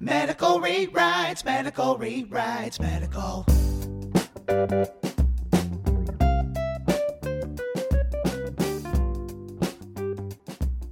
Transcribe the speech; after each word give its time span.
Medical 0.00 0.60
rewrites, 0.60 1.44
medical 1.44 1.98
rewrites, 1.98 2.78
medical. 2.78 3.44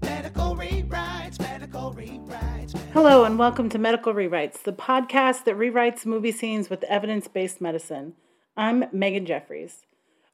Medical 0.02 0.56
rewrites, 0.56 1.38
medical 1.38 1.94
rewrites. 1.94 2.76
Hello, 2.92 3.22
and 3.22 3.38
welcome 3.38 3.68
to 3.68 3.78
Medical 3.78 4.12
Rewrites, 4.12 4.64
the 4.64 4.72
podcast 4.72 5.44
that 5.44 5.56
rewrites 5.56 6.04
movie 6.04 6.32
scenes 6.32 6.68
with 6.68 6.82
evidence 6.84 7.28
based 7.28 7.60
medicine. 7.60 8.14
I'm 8.56 8.86
Megan 8.90 9.24
Jeffries. 9.24 9.86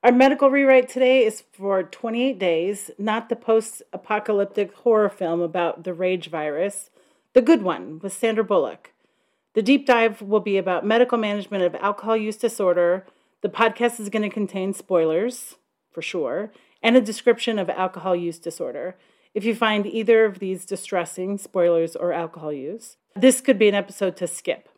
Our 0.03 0.13
medical 0.13 0.49
rewrite 0.49 0.89
today 0.89 1.27
is 1.27 1.43
for 1.53 1.83
28 1.83 2.39
Days, 2.39 2.91
not 2.97 3.29
the 3.29 3.37
post 3.37 3.83
apocalyptic 3.93 4.73
horror 4.77 5.11
film 5.11 5.43
about 5.43 5.85
the 5.85 5.93
rage 5.93 6.31
virus, 6.31 6.89
the 7.35 7.43
good 7.43 7.63
one 7.63 7.99
with 8.01 8.13
Sandra 8.13 8.45
Bullock. 8.45 8.93
The 9.55 9.63
deep 9.63 9.87
dive 9.87 10.23
will 10.23 10.41
be 10.41 10.57
about 10.57 10.87
medical 10.87 11.19
management 11.19 11.65
of 11.65 11.75
alcohol 11.77 12.17
use 12.17 12.37
disorder. 12.37 13.07
The 13.43 13.49
podcast 13.49 14.01
is 14.01 14.09
going 14.09 14.23
to 14.23 14.31
contain 14.31 14.73
spoilers, 14.73 15.57
for 15.91 16.03
sure, 16.03 16.53
and 16.83 16.97
a 16.97 17.01
description 17.01 17.59
of 17.59 17.69
alcohol 17.71 18.17
use 18.17 18.39
disorder. 18.39 18.97
If 19.35 19.45
you 19.45 19.55
find 19.55 19.87
either 19.87 20.25
of 20.25 20.39
these 20.39 20.67
distressing, 20.67 21.39
spoilers 21.39 21.97
or 21.97 22.13
alcohol 22.13 22.53
use, 22.53 22.97
this 23.17 23.41
could 23.41 23.59
be 23.59 23.69
an 23.69 23.75
episode 23.75 24.17
to 24.19 24.27
skip. 24.27 24.69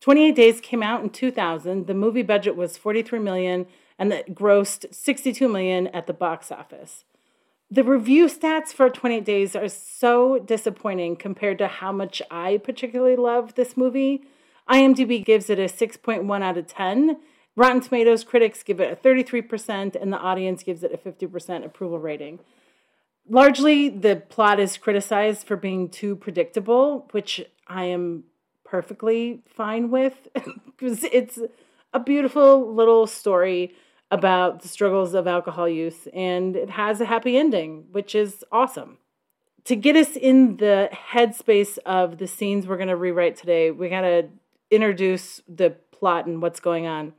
28 0.00 0.34
Days 0.34 0.60
came 0.60 0.82
out 0.82 1.02
in 1.02 1.10
2000. 1.10 1.86
The 1.86 1.94
movie 1.94 2.22
budget 2.22 2.54
was 2.56 2.76
43 2.76 3.18
million 3.18 3.66
and 3.98 4.12
it 4.12 4.34
grossed 4.34 4.94
62 4.94 5.48
million 5.48 5.88
at 5.88 6.06
the 6.06 6.12
box 6.12 6.52
office. 6.52 7.04
The 7.68 7.82
review 7.82 8.26
stats 8.26 8.68
for 8.68 8.88
28 8.88 9.24
Days 9.24 9.56
are 9.56 9.68
so 9.68 10.38
disappointing 10.38 11.16
compared 11.16 11.58
to 11.58 11.66
how 11.66 11.90
much 11.90 12.22
I 12.30 12.58
particularly 12.58 13.16
love 13.16 13.54
this 13.54 13.76
movie. 13.76 14.22
IMDb 14.70 15.24
gives 15.24 15.50
it 15.50 15.58
a 15.58 15.64
6.1 15.64 16.42
out 16.42 16.56
of 16.56 16.68
10. 16.68 17.18
Rotten 17.56 17.80
Tomatoes 17.80 18.22
critics 18.22 18.62
give 18.62 18.80
it 18.80 18.92
a 18.92 18.96
33%, 18.96 20.00
and 20.00 20.12
the 20.12 20.18
audience 20.18 20.62
gives 20.62 20.84
it 20.84 20.92
a 20.92 20.98
50% 20.98 21.64
approval 21.64 21.98
rating. 21.98 22.38
Largely, 23.28 23.88
the 23.88 24.16
plot 24.28 24.60
is 24.60 24.76
criticized 24.76 25.44
for 25.44 25.56
being 25.56 25.88
too 25.88 26.14
predictable, 26.14 27.08
which 27.10 27.44
I 27.66 27.84
am 27.84 28.24
perfectly 28.64 29.42
fine 29.48 29.90
with 29.90 30.28
because 30.66 31.02
it's 31.02 31.40
a 31.92 31.98
beautiful 31.98 32.72
little 32.72 33.08
story 33.08 33.74
about 34.10 34.62
the 34.62 34.68
struggles 34.68 35.14
of 35.14 35.26
alcohol 35.26 35.68
use 35.68 36.06
and 36.12 36.56
it 36.56 36.70
has 36.70 37.00
a 37.00 37.06
happy 37.06 37.36
ending, 37.36 37.86
which 37.90 38.14
is 38.14 38.44
awesome. 38.52 38.98
To 39.64 39.74
get 39.74 39.96
us 39.96 40.14
in 40.14 40.58
the 40.58 40.88
headspace 41.12 41.78
of 41.84 42.18
the 42.18 42.26
scenes 42.26 42.66
we're 42.66 42.76
going 42.76 42.88
to 42.88 42.96
rewrite 42.96 43.36
today, 43.36 43.72
we 43.72 43.88
got 43.88 44.02
to 44.02 44.28
introduce 44.70 45.40
the 45.48 45.70
plot 45.90 46.26
and 46.26 46.40
what's 46.40 46.60
going 46.60 46.86
on. 46.86 47.14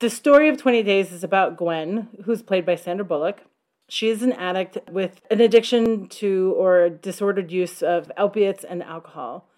The 0.00 0.08
story 0.08 0.48
of 0.48 0.56
20 0.56 0.82
Days 0.82 1.12
is 1.12 1.22
about 1.22 1.58
Gwen, 1.58 2.08
who's 2.24 2.42
played 2.42 2.64
by 2.64 2.76
Sandra 2.76 3.04
Bullock. 3.04 3.42
She 3.90 4.08
is 4.08 4.22
an 4.22 4.32
addict 4.32 4.78
with 4.90 5.20
an 5.30 5.40
addiction 5.40 6.08
to 6.08 6.54
or 6.56 6.88
disordered 6.88 7.50
use 7.50 7.82
of 7.82 8.10
opiates 8.16 8.64
and 8.64 8.82
alcohol. 8.82 9.48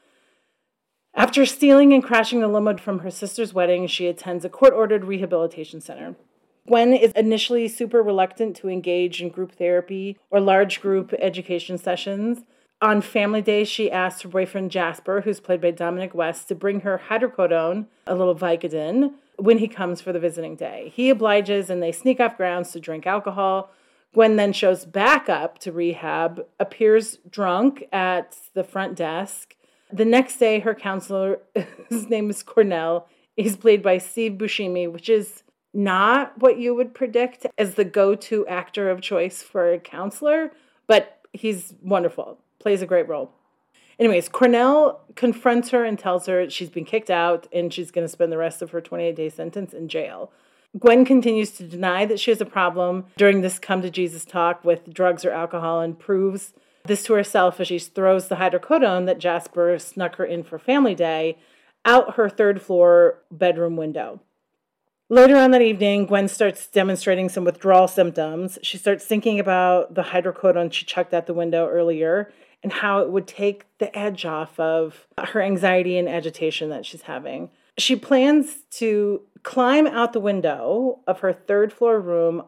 After 1.14 1.44
stealing 1.46 1.92
and 1.92 2.02
crashing 2.02 2.40
the 2.40 2.48
limo 2.48 2.76
from 2.78 3.00
her 3.00 3.10
sister's 3.10 3.52
wedding, 3.54 3.86
she 3.86 4.06
attends 4.06 4.44
a 4.44 4.48
court 4.48 4.72
ordered 4.72 5.04
rehabilitation 5.04 5.80
center. 5.80 6.16
Gwen 6.66 6.92
is 6.92 7.12
initially 7.12 7.66
super 7.66 8.02
reluctant 8.02 8.54
to 8.56 8.68
engage 8.68 9.20
in 9.20 9.30
group 9.30 9.52
therapy 9.52 10.18
or 10.30 10.40
large 10.40 10.80
group 10.80 11.12
education 11.18 11.76
sessions. 11.76 12.44
On 12.80 13.00
family 13.00 13.42
day, 13.42 13.64
she 13.64 13.90
asks 13.90 14.22
her 14.22 14.28
boyfriend 14.28 14.70
Jasper, 14.70 15.20
who's 15.20 15.40
played 15.40 15.60
by 15.60 15.70
Dominic 15.70 16.14
West, 16.14 16.48
to 16.48 16.54
bring 16.54 16.80
her 16.80 17.02
hydrocodone, 17.08 17.86
a 18.06 18.14
little 18.14 18.34
Vicodin, 18.34 19.12
when 19.36 19.58
he 19.58 19.68
comes 19.68 20.00
for 20.00 20.12
the 20.12 20.20
visiting 20.20 20.56
day. 20.56 20.92
He 20.94 21.10
obliges 21.10 21.70
and 21.70 21.82
they 21.82 21.92
sneak 21.92 22.20
off 22.20 22.36
grounds 22.36 22.72
to 22.72 22.80
drink 22.80 23.06
alcohol. 23.06 23.70
Gwen 24.14 24.36
then 24.36 24.52
shows 24.52 24.84
back 24.84 25.28
up 25.28 25.58
to 25.60 25.72
rehab, 25.72 26.44
appears 26.60 27.18
drunk 27.28 27.84
at 27.92 28.36
the 28.54 28.64
front 28.64 28.96
desk. 28.96 29.56
The 29.92 30.04
next 30.04 30.38
day, 30.38 30.60
her 30.60 30.74
counselor, 30.74 31.38
his 31.88 32.08
name 32.08 32.30
is 32.30 32.42
Cornell, 32.42 33.08
he's 33.36 33.56
played 33.56 33.82
by 33.82 33.98
Steve 33.98 34.32
Buscemi, 34.32 34.90
which 34.90 35.08
is 35.08 35.42
not 35.74 36.38
what 36.38 36.58
you 36.58 36.74
would 36.74 36.94
predict 36.94 37.46
as 37.56 37.74
the 37.74 37.84
go 37.84 38.14
to 38.14 38.46
actor 38.46 38.90
of 38.90 39.00
choice 39.00 39.42
for 39.42 39.72
a 39.72 39.78
counselor, 39.78 40.52
but 40.86 41.20
he's 41.32 41.74
wonderful, 41.82 42.38
plays 42.58 42.82
a 42.82 42.86
great 42.86 43.08
role. 43.08 43.32
Anyways, 43.98 44.28
Cornell 44.28 45.02
confronts 45.14 45.70
her 45.70 45.84
and 45.84 45.98
tells 45.98 46.26
her 46.26 46.48
she's 46.50 46.70
been 46.70 46.84
kicked 46.84 47.10
out 47.10 47.46
and 47.52 47.72
she's 47.72 47.90
going 47.90 48.04
to 48.04 48.12
spend 48.12 48.32
the 48.32 48.38
rest 48.38 48.62
of 48.62 48.70
her 48.70 48.80
28 48.80 49.14
day 49.14 49.28
sentence 49.28 49.72
in 49.72 49.88
jail. 49.88 50.32
Gwen 50.78 51.04
continues 51.04 51.50
to 51.52 51.68
deny 51.68 52.06
that 52.06 52.18
she 52.18 52.30
has 52.30 52.40
a 52.40 52.46
problem 52.46 53.04
during 53.16 53.42
this 53.42 53.58
come 53.58 53.82
to 53.82 53.90
Jesus 53.90 54.24
talk 54.24 54.64
with 54.64 54.92
drugs 54.92 55.24
or 55.24 55.30
alcohol 55.30 55.80
and 55.80 55.98
proves 55.98 56.54
this 56.84 57.02
to 57.04 57.12
herself 57.12 57.60
as 57.60 57.68
she 57.68 57.78
throws 57.78 58.28
the 58.28 58.36
hydrocodone 58.36 59.06
that 59.06 59.18
Jasper 59.18 59.78
snuck 59.78 60.16
her 60.16 60.24
in 60.24 60.42
for 60.42 60.58
family 60.58 60.94
day 60.94 61.38
out 61.84 62.16
her 62.16 62.28
third 62.28 62.62
floor 62.62 63.18
bedroom 63.30 63.76
window. 63.76 64.20
Later 65.12 65.36
on 65.36 65.50
that 65.50 65.60
evening, 65.60 66.06
Gwen 66.06 66.26
starts 66.26 66.66
demonstrating 66.68 67.28
some 67.28 67.44
withdrawal 67.44 67.86
symptoms. 67.86 68.58
She 68.62 68.78
starts 68.78 69.04
thinking 69.04 69.38
about 69.38 69.94
the 69.94 70.04
hydrocodone 70.04 70.72
she 70.72 70.86
chucked 70.86 71.12
out 71.12 71.26
the 71.26 71.34
window 71.34 71.68
earlier 71.68 72.32
and 72.62 72.72
how 72.72 73.00
it 73.00 73.10
would 73.10 73.26
take 73.26 73.66
the 73.76 73.94
edge 73.94 74.24
off 74.24 74.58
of 74.58 75.06
her 75.18 75.42
anxiety 75.42 75.98
and 75.98 76.08
agitation 76.08 76.70
that 76.70 76.86
she's 76.86 77.02
having. 77.02 77.50
She 77.76 77.94
plans 77.94 78.62
to 78.78 79.20
climb 79.42 79.86
out 79.86 80.14
the 80.14 80.18
window 80.18 81.00
of 81.06 81.20
her 81.20 81.34
third 81.34 81.74
floor 81.74 82.00
room, 82.00 82.44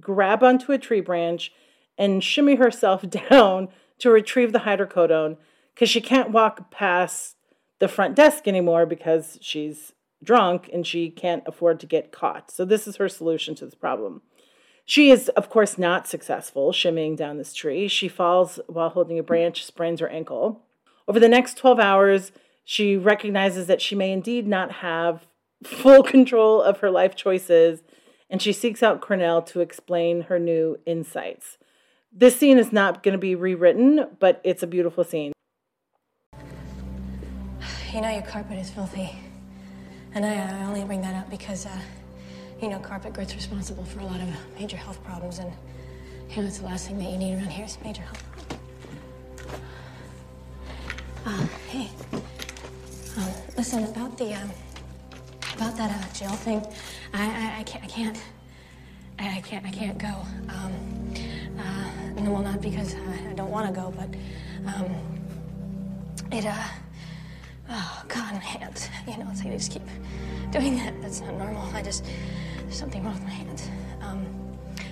grab 0.00 0.42
onto 0.42 0.72
a 0.72 0.78
tree 0.78 1.00
branch, 1.00 1.52
and 1.96 2.24
shimmy 2.24 2.56
herself 2.56 3.08
down 3.30 3.68
to 4.00 4.10
retrieve 4.10 4.52
the 4.52 4.58
hydrocodone 4.66 5.36
because 5.72 5.88
she 5.88 6.00
can't 6.00 6.32
walk 6.32 6.68
past 6.72 7.36
the 7.78 7.86
front 7.86 8.16
desk 8.16 8.48
anymore 8.48 8.86
because 8.86 9.38
she's 9.40 9.92
drunk 10.22 10.68
and 10.72 10.86
she 10.86 11.10
can't 11.10 11.42
afford 11.46 11.80
to 11.80 11.86
get 11.86 12.12
caught. 12.12 12.50
So, 12.50 12.64
this 12.64 12.86
is 12.86 12.96
her 12.96 13.08
solution 13.08 13.54
to 13.56 13.64
this 13.64 13.74
problem. 13.74 14.22
She 14.84 15.10
is, 15.10 15.28
of 15.30 15.48
course, 15.48 15.78
not 15.78 16.08
successful 16.08 16.72
shimmying 16.72 17.16
down 17.16 17.38
this 17.38 17.54
tree. 17.54 17.88
She 17.88 18.08
falls 18.08 18.58
while 18.66 18.90
holding 18.90 19.18
a 19.18 19.22
branch, 19.22 19.64
sprains 19.64 20.00
her 20.00 20.08
ankle. 20.08 20.62
Over 21.06 21.20
the 21.20 21.28
next 21.28 21.56
12 21.56 21.78
hours, 21.78 22.32
she 22.64 22.96
recognizes 22.96 23.66
that 23.66 23.80
she 23.80 23.94
may 23.94 24.12
indeed 24.12 24.46
not 24.46 24.72
have 24.72 25.26
full 25.62 26.02
control 26.02 26.60
of 26.60 26.80
her 26.80 26.90
life 26.90 27.14
choices, 27.14 27.82
and 28.28 28.42
she 28.42 28.52
seeks 28.52 28.82
out 28.82 29.00
Cornell 29.00 29.42
to 29.42 29.60
explain 29.60 30.22
her 30.22 30.38
new 30.38 30.78
insights. 30.86 31.58
This 32.12 32.36
scene 32.36 32.58
is 32.58 32.72
not 32.72 33.02
going 33.02 33.12
to 33.12 33.18
be 33.18 33.34
rewritten, 33.34 34.08
but 34.18 34.40
it's 34.44 34.62
a 34.62 34.66
beautiful 34.66 35.04
scene. 35.04 35.32
You 37.92 38.00
know 38.00 38.10
your 38.10 38.22
carpet 38.22 38.58
is 38.58 38.70
filthy. 38.70 39.16
And 40.14 40.26
I, 40.26 40.34
I 40.34 40.64
only 40.64 40.84
bring 40.84 41.00
that 41.02 41.14
up 41.14 41.30
because, 41.30 41.66
uh, 41.66 41.78
you 42.60 42.68
know, 42.68 42.78
carpet 42.78 43.14
grit's 43.14 43.34
responsible 43.34 43.84
for 43.84 44.00
a 44.00 44.04
lot 44.04 44.20
of 44.20 44.28
major 44.58 44.76
health 44.76 45.02
problems. 45.04 45.38
And, 45.38 45.50
you 46.30 46.42
know, 46.42 46.48
it's 46.48 46.58
the 46.58 46.66
last 46.66 46.86
thing 46.86 46.98
that 46.98 47.10
you 47.10 47.16
need 47.16 47.34
around 47.34 47.50
here 47.50 47.64
is 47.64 47.78
major 47.82 48.02
health. 48.02 48.58
Uh, 51.24 51.46
hey. 51.70 51.88
Um, 53.16 53.28
listen, 53.56 53.84
about 53.84 54.18
the, 54.18 54.34
um, 54.34 54.50
about 55.56 55.76
that 55.76 55.90
uh, 55.90 56.12
jail 56.12 56.30
thing, 56.30 56.64
I, 57.14 57.24
I, 57.24 57.60
I 57.60 57.62
can't, 57.62 57.84
I 57.84 57.86
can't, 57.86 58.22
I, 59.18 59.36
I 59.36 59.40
can't, 59.40 59.66
I 59.66 59.70
can't 59.70 59.98
go. 59.98 60.14
Um, 60.48 61.14
uh, 61.58 62.20
no, 62.20 62.32
well, 62.32 62.42
not 62.42 62.60
because 62.60 62.94
I, 62.94 63.30
I 63.30 63.32
don't 63.34 63.50
want 63.50 63.66
to 63.66 63.80
go, 63.80 63.92
but, 63.96 64.08
um, 64.74 64.94
it, 66.32 66.46
uh, 66.46 66.68
Oh, 67.74 68.02
God, 68.06 68.34
my 68.34 68.40
hands. 68.40 68.90
You 69.06 69.16
know, 69.16 69.28
it's 69.30 69.40
like 69.40 69.50
they 69.50 69.56
just 69.56 69.72
keep 69.72 69.82
doing 70.50 70.76
that. 70.76 71.00
That's 71.00 71.22
not 71.22 71.38
normal. 71.38 71.62
I 71.74 71.82
just, 71.82 72.04
there's 72.58 72.76
something 72.76 73.02
wrong 73.02 73.14
with 73.14 73.22
my 73.22 73.30
hands. 73.30 73.70
Um, 74.02 74.26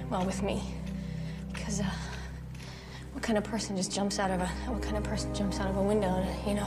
well, 0.09 0.25
with 0.25 0.43
me. 0.43 0.63
Because, 1.53 1.81
uh, 1.81 1.91
what 3.13 3.23
kind 3.23 3.37
of 3.37 3.45
person 3.45 3.77
just 3.77 3.93
jumps 3.93 4.19
out 4.19 4.31
of 4.31 4.41
a, 4.41 4.47
what 4.71 4.81
kind 4.81 4.97
of 4.97 5.03
person 5.03 5.35
jumps 5.35 5.61
out 5.61 5.69
of 5.69 5.77
a 5.77 5.83
window, 5.83 6.27
you 6.47 6.55
know, 6.55 6.67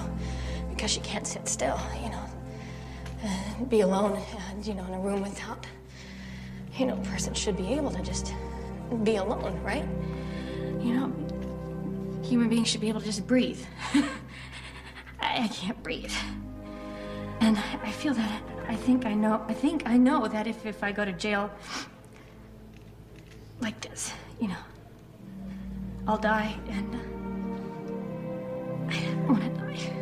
because 0.69 0.91
she 0.91 0.99
can't 0.99 1.25
sit 1.25 1.47
still, 1.47 1.79
you 2.03 2.09
know, 2.09 2.25
uh, 3.25 3.63
be 3.69 3.81
alone, 3.81 4.11
uh, 4.13 4.39
you 4.61 4.75
know, 4.75 4.85
in 4.85 4.93
a 4.93 4.99
room 4.99 5.21
without, 5.21 5.65
you 6.77 6.85
know, 6.85 6.93
a 6.93 7.05
person 7.05 7.33
should 7.33 7.57
be 7.57 7.73
able 7.73 7.89
to 7.89 8.03
just 8.03 8.35
be 9.03 9.15
alone, 9.15 9.59
right? 9.63 9.85
You 10.79 10.93
know, 10.93 12.21
human 12.23 12.49
beings 12.49 12.67
should 12.67 12.81
be 12.81 12.89
able 12.89 12.99
to 12.99 13.05
just 13.07 13.25
breathe. 13.25 13.65
I, 15.33 15.43
I 15.43 15.47
can't 15.47 15.81
breathe. 15.83 16.13
And 17.39 17.57
I, 17.57 17.79
I 17.83 17.91
feel 17.91 18.13
that 18.13 18.41
I 18.67 18.75
think 18.75 19.05
I 19.05 19.13
know, 19.13 19.43
I 19.47 19.53
think 19.53 19.83
I 19.85 19.97
know 19.97 20.27
that 20.27 20.47
if, 20.47 20.65
if 20.65 20.83
I 20.83 20.91
go 20.91 21.03
to 21.03 21.11
jail 21.11 21.51
like 23.59 23.81
this, 23.81 24.13
you 24.39 24.47
know, 24.47 24.63
I'll 26.07 26.17
die 26.17 26.55
and 26.69 26.95
I 28.89 28.99
don't 28.99 29.27
want 29.27 29.43
to 29.43 29.49
die. 29.49 29.93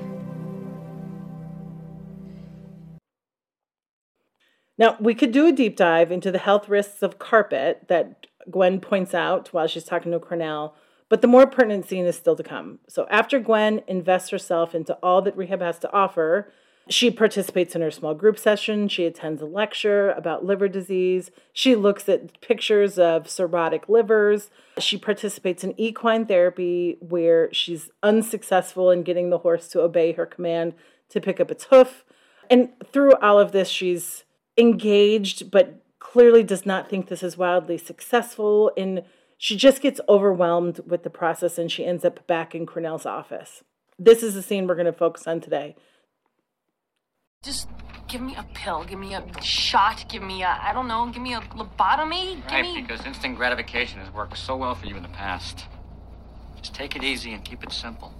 Now, 4.77 4.97
we 4.99 5.13
could 5.13 5.31
do 5.31 5.47
a 5.47 5.51
deep 5.51 5.77
dive 5.77 6.11
into 6.11 6.31
the 6.31 6.39
health 6.39 6.67
risks 6.67 7.03
of 7.03 7.19
carpet 7.19 7.85
that 7.87 8.25
Gwen 8.49 8.79
points 8.79 9.13
out 9.13 9.53
while 9.53 9.67
she's 9.67 9.83
talking 9.83 10.11
to 10.11 10.19
Cornell, 10.19 10.75
but 11.11 11.21
the 11.21 11.27
more 11.27 11.45
pertinent 11.45 11.85
scene 11.85 12.05
is 12.05 12.15
still 12.15 12.37
to 12.37 12.41
come. 12.41 12.79
So, 12.87 13.05
after 13.09 13.37
Gwen 13.37 13.81
invests 13.85 14.29
herself 14.29 14.73
into 14.73 14.93
all 15.03 15.21
that 15.23 15.35
rehab 15.35 15.59
has 15.59 15.77
to 15.79 15.91
offer, 15.91 16.53
she 16.87 17.11
participates 17.11 17.75
in 17.75 17.81
her 17.81 17.91
small 17.91 18.13
group 18.13 18.39
session. 18.39 18.87
She 18.87 19.05
attends 19.05 19.41
a 19.41 19.45
lecture 19.45 20.11
about 20.11 20.45
liver 20.45 20.69
disease. 20.69 21.29
She 21.51 21.75
looks 21.75 22.07
at 22.07 22.39
pictures 22.39 22.97
of 22.97 23.25
cirrhotic 23.25 23.89
livers. 23.89 24.51
She 24.79 24.97
participates 24.97 25.65
in 25.65 25.77
equine 25.77 26.27
therapy, 26.27 26.95
where 27.01 27.53
she's 27.53 27.89
unsuccessful 28.01 28.89
in 28.89 29.03
getting 29.03 29.31
the 29.31 29.39
horse 29.39 29.67
to 29.69 29.81
obey 29.81 30.13
her 30.13 30.25
command 30.25 30.75
to 31.09 31.19
pick 31.19 31.41
up 31.41 31.51
its 31.51 31.65
hoof. 31.65 32.05
And 32.49 32.69
through 32.93 33.15
all 33.15 33.37
of 33.37 33.51
this, 33.51 33.67
she's 33.67 34.23
engaged, 34.57 35.51
but 35.51 35.83
clearly 35.99 36.41
does 36.41 36.65
not 36.65 36.89
think 36.89 37.09
this 37.09 37.21
is 37.21 37.37
wildly 37.37 37.77
successful. 37.77 38.71
And 38.77 39.03
she 39.43 39.57
just 39.57 39.81
gets 39.81 39.99
overwhelmed 40.07 40.81
with 40.85 41.01
the 41.01 41.09
process 41.09 41.57
and 41.57 41.71
she 41.71 41.83
ends 41.83 42.05
up 42.05 42.27
back 42.27 42.53
in 42.53 42.67
Cornell's 42.67 43.07
office. 43.07 43.63
This 43.97 44.21
is 44.21 44.35
the 44.35 44.43
scene 44.43 44.67
we're 44.67 44.75
going 44.75 44.85
to 44.85 44.93
focus 44.93 45.25
on 45.25 45.41
today. 45.41 45.75
Just 47.43 47.67
give 48.07 48.21
me 48.21 48.35
a 48.35 48.43
pill, 48.53 48.83
give 48.83 48.99
me 48.99 49.15
a 49.15 49.23
shot, 49.41 50.05
give 50.09 50.21
me 50.21 50.43
a, 50.43 50.59
I 50.61 50.73
don't 50.73 50.87
know, 50.87 51.07
give 51.07 51.23
me 51.23 51.33
a 51.33 51.39
lobotomy, 51.39 52.35
give 52.35 52.51
Right, 52.51 52.61
me. 52.61 52.81
because 52.83 53.03
instant 53.03 53.35
gratification 53.35 53.99
has 53.99 54.13
worked 54.13 54.37
so 54.37 54.55
well 54.55 54.75
for 54.75 54.85
you 54.85 54.95
in 54.95 55.01
the 55.01 55.09
past. 55.09 55.65
Just 56.57 56.75
take 56.75 56.95
it 56.95 57.03
easy 57.03 57.33
and 57.33 57.43
keep 57.43 57.63
it 57.63 57.71
simple. 57.71 58.13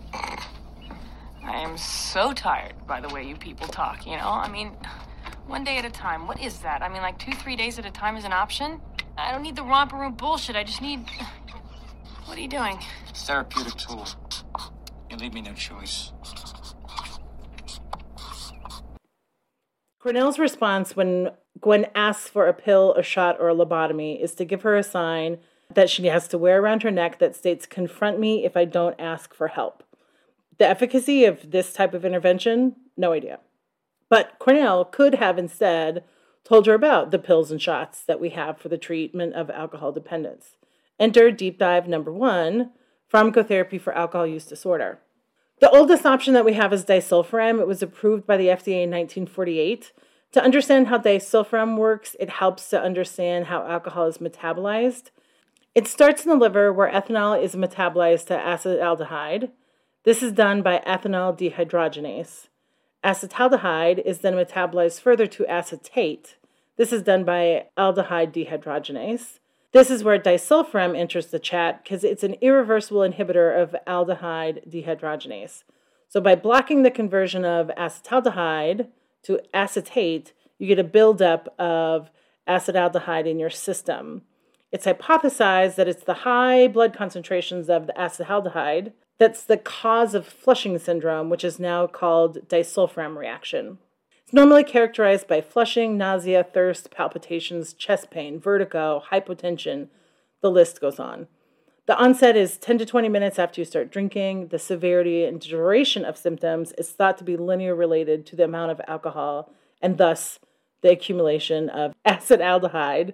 I 1.43 1.59
am 1.61 1.77
so 1.77 2.33
tired 2.33 2.73
by 2.87 2.99
the 2.99 3.09
way 3.09 3.27
you 3.27 3.35
people 3.35 3.67
talk, 3.67 4.07
you 4.07 4.13
know? 4.17 4.27
I 4.27 4.49
mean, 4.49 4.71
one 5.45 5.63
day 5.63 5.77
at 5.77 5.85
a 5.85 5.91
time. 5.91 6.25
What 6.25 6.41
is 6.41 6.59
that? 6.61 6.81
I 6.81 6.89
mean, 6.89 7.03
like 7.03 7.19
two, 7.19 7.33
three 7.33 7.55
days 7.55 7.77
at 7.77 7.85
a 7.85 7.91
time 7.91 8.17
is 8.17 8.25
an 8.25 8.33
option? 8.33 8.81
I 9.21 9.31
don't 9.31 9.43
need 9.43 9.55
the 9.55 9.63
romper 9.63 9.97
room 9.97 10.13
bullshit. 10.13 10.55
I 10.55 10.63
just 10.63 10.81
need. 10.81 11.05
What 12.25 12.37
are 12.37 12.41
you 12.41 12.47
doing? 12.47 12.79
It's 13.09 13.21
a 13.23 13.25
therapeutic 13.25 13.75
tool. 13.75 14.07
You 15.09 15.17
leave 15.17 15.33
me 15.33 15.41
no 15.41 15.53
choice. 15.53 16.11
Cornell's 19.99 20.39
response 20.39 20.95
when 20.95 21.31
Gwen 21.59 21.85
asks 21.93 22.27
for 22.27 22.47
a 22.47 22.53
pill, 22.53 22.95
a 22.95 23.03
shot, 23.03 23.37
or 23.39 23.49
a 23.49 23.53
lobotomy 23.53 24.19
is 24.19 24.33
to 24.35 24.45
give 24.45 24.63
her 24.63 24.75
a 24.75 24.81
sign 24.81 25.37
that 25.71 25.89
she 25.89 26.07
has 26.07 26.27
to 26.29 26.39
wear 26.39 26.59
around 26.59 26.81
her 26.81 26.89
neck 26.89 27.19
that 27.19 27.35
states, 27.35 27.67
Confront 27.67 28.19
me 28.19 28.43
if 28.43 28.57
I 28.57 28.65
don't 28.65 28.99
ask 28.99 29.35
for 29.35 29.49
help. 29.49 29.83
The 30.57 30.67
efficacy 30.67 31.25
of 31.25 31.51
this 31.51 31.73
type 31.73 31.93
of 31.93 32.05
intervention, 32.05 32.75
no 32.97 33.13
idea. 33.13 33.39
But 34.09 34.39
Cornell 34.39 34.83
could 34.83 35.15
have 35.15 35.37
instead 35.37 36.03
told 36.43 36.65
her 36.65 36.73
about 36.73 37.11
the 37.11 37.19
pills 37.19 37.51
and 37.51 37.61
shots 37.61 38.01
that 38.03 38.19
we 38.19 38.29
have 38.29 38.57
for 38.57 38.69
the 38.69 38.77
treatment 38.77 39.33
of 39.33 39.49
alcohol 39.49 39.91
dependence. 39.91 40.57
Enter 40.99 41.31
deep 41.31 41.57
dive 41.57 41.87
number 41.87 42.11
one 42.11 42.71
pharmacotherapy 43.11 43.79
for 43.79 43.93
alcohol 43.93 44.27
use 44.27 44.45
disorder. 44.45 44.99
The 45.59 45.69
oldest 45.69 46.05
option 46.05 46.33
that 46.33 46.45
we 46.45 46.53
have 46.53 46.73
is 46.73 46.85
disulfiram. 46.85 47.59
It 47.59 47.67
was 47.67 47.83
approved 47.83 48.25
by 48.25 48.37
the 48.37 48.47
FDA 48.47 48.83
in 48.83 48.89
1948. 48.89 49.91
To 50.31 50.43
understand 50.43 50.87
how 50.87 50.97
disulfiram 50.97 51.77
works, 51.77 52.15
it 52.19 52.29
helps 52.29 52.69
to 52.69 52.81
understand 52.81 53.47
how 53.47 53.67
alcohol 53.67 54.07
is 54.07 54.17
metabolized. 54.17 55.11
It 55.75 55.87
starts 55.87 56.23
in 56.23 56.29
the 56.29 56.37
liver 56.37 56.71
where 56.73 56.91
ethanol 56.91 57.41
is 57.41 57.55
metabolized 57.55 58.27
to 58.27 58.37
acetaldehyde. 58.37 59.51
This 60.03 60.23
is 60.23 60.31
done 60.31 60.61
by 60.61 60.81
ethanol 60.87 61.37
dehydrogenase. 61.37 62.47
Acetaldehyde 63.03 63.99
is 64.05 64.19
then 64.19 64.35
metabolized 64.35 65.01
further 65.01 65.25
to 65.27 65.45
acetate. 65.47 66.37
This 66.77 66.93
is 66.93 67.01
done 67.01 67.23
by 67.23 67.65
aldehyde 67.77 68.33
dehydrogenase. 68.33 69.39
This 69.71 69.89
is 69.89 70.03
where 70.03 70.19
disulfiram 70.19 70.97
enters 70.97 71.27
the 71.27 71.39
chat 71.39 71.83
because 71.83 72.03
it's 72.03 72.23
an 72.23 72.35
irreversible 72.41 73.01
inhibitor 73.01 73.59
of 73.59 73.75
aldehyde 73.87 74.69
dehydrogenase. 74.69 75.63
So, 76.09 76.19
by 76.19 76.35
blocking 76.35 76.83
the 76.83 76.91
conversion 76.91 77.45
of 77.45 77.71
acetaldehyde 77.77 78.89
to 79.23 79.39
acetate, 79.53 80.33
you 80.59 80.67
get 80.67 80.77
a 80.77 80.83
buildup 80.83 81.53
of 81.57 82.11
acetaldehyde 82.47 83.27
in 83.27 83.39
your 83.39 83.49
system. 83.49 84.23
It's 84.71 84.85
hypothesized 84.85 85.75
that 85.75 85.87
it's 85.87 86.03
the 86.03 86.13
high 86.13 86.67
blood 86.67 86.95
concentrations 86.95 87.69
of 87.69 87.87
the 87.87 87.93
acetaldehyde 87.93 88.93
that's 89.21 89.43
the 89.43 89.55
cause 89.55 90.15
of 90.15 90.25
flushing 90.25 90.79
syndrome, 90.79 91.29
which 91.29 91.43
is 91.43 91.59
now 91.59 91.85
called 91.85 92.49
disulfiram 92.49 93.15
reaction. 93.15 93.77
It's 94.23 94.33
normally 94.33 94.63
characterized 94.63 95.27
by 95.27 95.41
flushing, 95.41 95.95
nausea, 95.95 96.43
thirst, 96.43 96.89
palpitations, 96.89 97.73
chest 97.73 98.09
pain, 98.09 98.39
vertigo, 98.39 99.03
hypotension. 99.11 99.89
The 100.41 100.49
list 100.49 100.81
goes 100.81 100.99
on. 100.99 101.27
The 101.85 101.95
onset 101.97 102.35
is 102.35 102.57
10 102.57 102.79
to 102.79 102.85
20 102.87 103.09
minutes 103.09 103.37
after 103.37 103.61
you 103.61 103.65
start 103.65 103.91
drinking. 103.91 104.47
The 104.47 104.57
severity 104.57 105.23
and 105.23 105.39
duration 105.39 106.03
of 106.03 106.17
symptoms 106.17 106.71
is 106.79 106.89
thought 106.89 107.19
to 107.19 107.23
be 107.23 107.37
linear 107.37 107.75
related 107.75 108.25
to 108.25 108.35
the 108.35 108.45
amount 108.45 108.71
of 108.71 108.81
alcohol 108.87 109.53
and 109.83 109.99
thus 109.99 110.39
the 110.81 110.89
accumulation 110.89 111.69
of 111.69 111.93
acetaldehyde. 112.07 113.13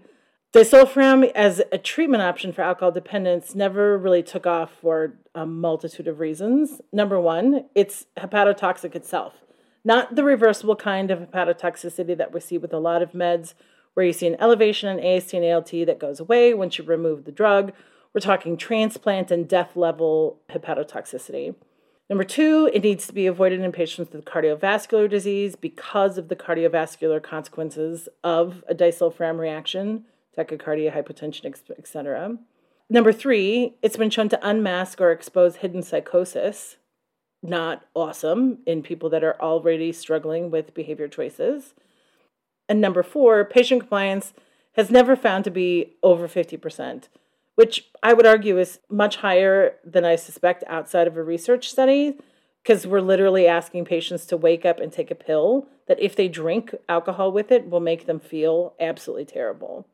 Disulfiram 0.54 1.30
as 1.36 1.62
a 1.74 1.78
treatment 1.78 2.24
option 2.24 2.54
for 2.54 2.62
alcohol 2.62 2.92
dependence 2.92 3.54
never 3.54 3.98
really 3.98 4.24
took 4.24 4.48
off 4.48 4.72
for 4.82 5.14
a 5.36 5.46
multitude 5.46 6.08
of 6.08 6.20
reasons. 6.20 6.80
Number 6.94 7.20
one, 7.20 7.66
it's 7.76 8.06
hepatotoxic 8.18 8.96
itself, 8.96 9.34
not 9.84 10.16
the 10.16 10.24
reversible 10.24 10.78
kind 10.78 11.12
of 11.12 11.20
hepatotoxicity 11.20 12.18
that 12.18 12.34
we 12.34 12.40
see 12.40 12.58
with 12.58 12.74
a 12.74 12.80
lot 12.80 13.02
of 13.02 13.12
meds, 13.12 13.56
where 13.94 14.06
you 14.06 14.14
see 14.14 14.28
an 14.28 14.38
elevation 14.40 14.88
in 14.88 15.04
AST 15.04 15.34
and 15.34 15.44
ALT 15.44 15.72
that 15.86 16.00
goes 16.00 16.22
away 16.22 16.54
once 16.54 16.78
you 16.78 16.86
remove 16.86 17.26
the 17.26 17.32
drug. 17.32 17.74
We're 18.14 18.22
talking 18.22 18.56
transplant 18.56 19.32
and 19.32 19.50
death 19.50 19.76
level 19.76 20.40
hepatotoxicity. 20.50 21.56
Number 22.10 22.24
two, 22.24 22.70
it 22.74 22.84
needs 22.84 23.06
to 23.08 23.14
be 23.14 23.28
avoided 23.28 23.60
in 23.60 23.74
patients 23.74 24.14
with 24.14 24.24
cardiovascular 24.24 25.10
disease 25.10 25.58
because 25.58 26.18
of 26.18 26.30
the 26.30 26.38
cardiovascular 26.38 27.22
consequences 27.22 28.08
of 28.24 28.64
a 28.70 28.74
disulfiram 28.74 29.40
reaction, 29.40 30.06
tachycardia, 30.38 30.94
hypotension, 30.94 31.46
etc. 31.78 32.38
Number 32.90 33.12
three, 33.12 33.76
it's 33.82 33.98
been 33.98 34.10
shown 34.10 34.30
to 34.30 34.48
unmask 34.48 35.02
or 35.02 35.12
expose 35.12 35.58
hidden 35.58 35.84
psychosis. 35.84 36.78
Not 37.44 37.86
awesome 37.96 38.60
in 38.66 38.82
people 38.82 39.10
that 39.10 39.24
are 39.24 39.40
already 39.42 39.92
struggling 39.92 40.50
with 40.50 40.74
behavior 40.74 41.08
choices. 41.08 41.74
And 42.70 42.82
number 42.82 43.04
four, 43.04 43.46
patient 43.46 43.82
compliance 43.82 44.34
has 44.74 44.90
never 44.90 45.16
found 45.16 45.44
to 45.44 45.52
be 45.52 45.98
over 46.04 46.28
50%, 46.28 47.08
which 47.56 47.90
I 48.04 48.14
would 48.14 48.26
argue 48.26 48.58
is 48.58 48.80
much 48.90 49.18
higher 49.18 49.76
than 49.84 50.06
I 50.06 50.16
suspect 50.16 50.64
outside 50.68 51.08
of 51.08 51.18
a 51.18 51.24
research 51.24 51.70
study, 51.70 52.18
because 52.64 52.86
we're 52.86 53.02
literally 53.02 53.48
asking 53.48 53.86
patients 53.86 54.26
to 54.28 54.38
wake 54.38 54.66
up 54.66 54.80
and 54.80 54.92
take 54.92 55.10
a 55.10 55.16
pill 55.16 55.68
that, 55.88 56.00
if 56.02 56.16
they 56.16 56.28
drink 56.28 56.76
alcohol 56.90 57.32
with 57.32 57.52
it, 57.52 57.70
will 57.70 57.80
make 57.80 58.06
them 58.06 58.20
feel 58.20 58.74
absolutely 58.80 59.26
terrible. 59.26 59.88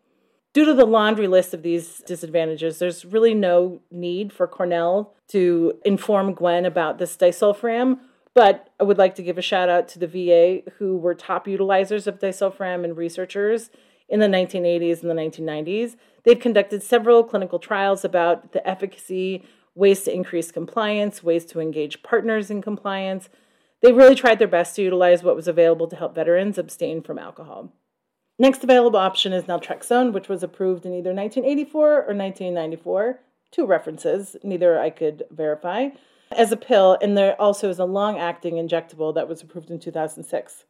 Due 0.54 0.66
to 0.66 0.74
the 0.76 0.86
laundry 0.86 1.28
list 1.28 1.56
of 1.56 1.64
these 1.64 2.04
disadvantages, 2.06 2.78
there's 2.78 3.06
really 3.06 3.34
no 3.34 3.82
need 3.90 4.32
for 4.32 4.48
Cornell 4.48 5.16
to 5.28 5.74
inform 5.84 6.34
Gwen 6.34 6.66
about 6.66 7.00
this 7.00 7.18
disulfiram. 7.18 7.98
But 8.36 8.70
I 8.80 8.84
would 8.84 9.00
like 9.00 9.16
to 9.16 9.24
give 9.24 9.40
a 9.40 9.44
shout 9.44 9.68
out 9.68 9.88
to 9.90 10.00
the 10.00 10.08
VA, 10.08 10.72
who 10.78 10.98
were 10.98 11.16
top 11.16 11.48
utilizers 11.48 12.06
of 12.06 12.20
disulfiram 12.20 12.84
and 12.84 12.96
researchers 12.96 13.72
in 14.08 14.20
the 14.20 14.28
1980s 14.28 15.02
and 15.02 15.10
the 15.10 15.16
1990s. 15.16 15.96
They've 16.24 16.40
conducted 16.40 16.84
several 16.84 17.24
clinical 17.24 17.58
trials 17.58 18.06
about 18.06 18.52
the 18.52 18.68
efficacy, 18.68 19.44
ways 19.74 20.04
to 20.04 20.14
increase 20.14 20.52
compliance, 20.52 21.24
ways 21.24 21.46
to 21.46 21.60
engage 21.60 22.04
partners 22.04 22.52
in 22.52 22.62
compliance. 22.62 23.28
They 23.82 23.92
really 23.92 24.16
tried 24.16 24.38
their 24.38 24.48
best 24.48 24.76
to 24.76 24.84
utilize 24.84 25.24
what 25.24 25.36
was 25.36 25.48
available 25.48 25.88
to 25.88 25.96
help 25.96 26.14
veterans 26.14 26.60
abstain 26.60 27.02
from 27.02 27.18
alcohol. 27.18 27.74
Next 28.40 28.64
available 28.64 29.00
option 29.00 29.32
is 29.32 29.44
naltrexone, 29.44 30.12
which 30.12 30.28
was 30.28 30.42
approved 30.42 30.86
in 30.86 30.94
either 30.94 31.14
1984 31.14 31.90
or 31.90 32.16
1994. 32.16 33.20
Two 33.52 33.68
references, 33.68 34.36
neither 34.44 34.80
I 34.80 34.90
could 34.90 35.24
verify, 35.30 35.90
as 36.36 36.52
a 36.52 36.58
pill, 36.58 36.98
and 37.00 37.16
there 37.16 37.40
also 37.40 37.70
is 37.70 37.78
a 37.78 37.86
long 37.86 38.18
acting 38.18 38.56
injectable 38.56 39.14
that 39.14 39.28
was 39.28 39.44
approved 39.44 39.70
in 39.70 39.80
2006. 39.80 40.66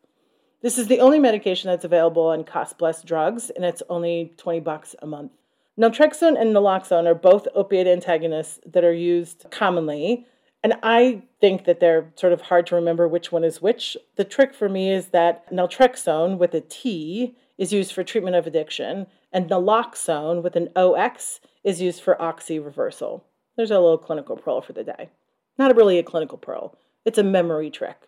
This 0.62 0.78
is 0.78 0.88
the 0.88 1.00
only 1.00 1.20
medication 1.20 1.70
that's 1.70 1.86
available 1.86 2.28
on 2.28 2.44
cost 2.44 2.78
plus 2.78 3.02
drugs, 3.02 3.50
and 3.50 3.64
it's 3.64 3.84
only 3.90 4.34
20 4.36 4.60
bucks 4.60 4.96
a 5.02 5.08
month. 5.08 5.32
Naltrexone 5.80 6.40
and 6.40 6.54
naloxone 6.54 7.06
are 7.06 7.16
both 7.16 7.48
opiate 7.56 7.88
antagonists 7.88 8.60
that 8.66 8.84
are 8.84 8.94
used 8.94 9.46
commonly, 9.52 10.28
and 10.64 10.74
I 10.84 11.24
think 11.40 11.64
that 11.66 11.80
they're 11.80 12.12
sort 12.16 12.34
of 12.34 12.42
hard 12.42 12.68
to 12.68 12.76
remember 12.76 13.08
which 13.08 13.32
one 13.32 13.46
is 13.46 13.62
which. 13.62 13.96
The 14.18 14.24
trick 14.26 14.54
for 14.54 14.68
me 14.68 14.92
is 14.92 15.08
that 15.08 15.50
naltrexone 15.50 16.38
with 16.38 16.54
a 16.54 16.62
T 16.62 17.38
is 17.58 17.74
used 17.74 17.94
for 17.94 18.04
treatment 18.04 18.36
of 18.36 18.48
addiction, 18.48 19.08
and 19.32 19.50
naloxone 19.50 20.42
with 20.42 20.56
an 20.56 20.70
OX 20.76 21.40
is 21.64 21.82
used 21.82 22.02
for 22.02 22.22
oxy 22.22 22.60
reversal. 22.60 23.24
There's 23.56 23.72
a 23.72 23.80
little 23.80 23.98
clinical 23.98 24.36
pearl 24.36 24.62
for 24.62 24.74
the 24.74 24.84
day. 24.84 25.10
Not 25.58 25.76
really 25.76 26.00
a 26.00 26.04
clinical 26.04 26.38
pearl, 26.38 26.78
it's 27.06 27.18
a 27.18 27.24
memory 27.24 27.70
trick. 27.70 28.08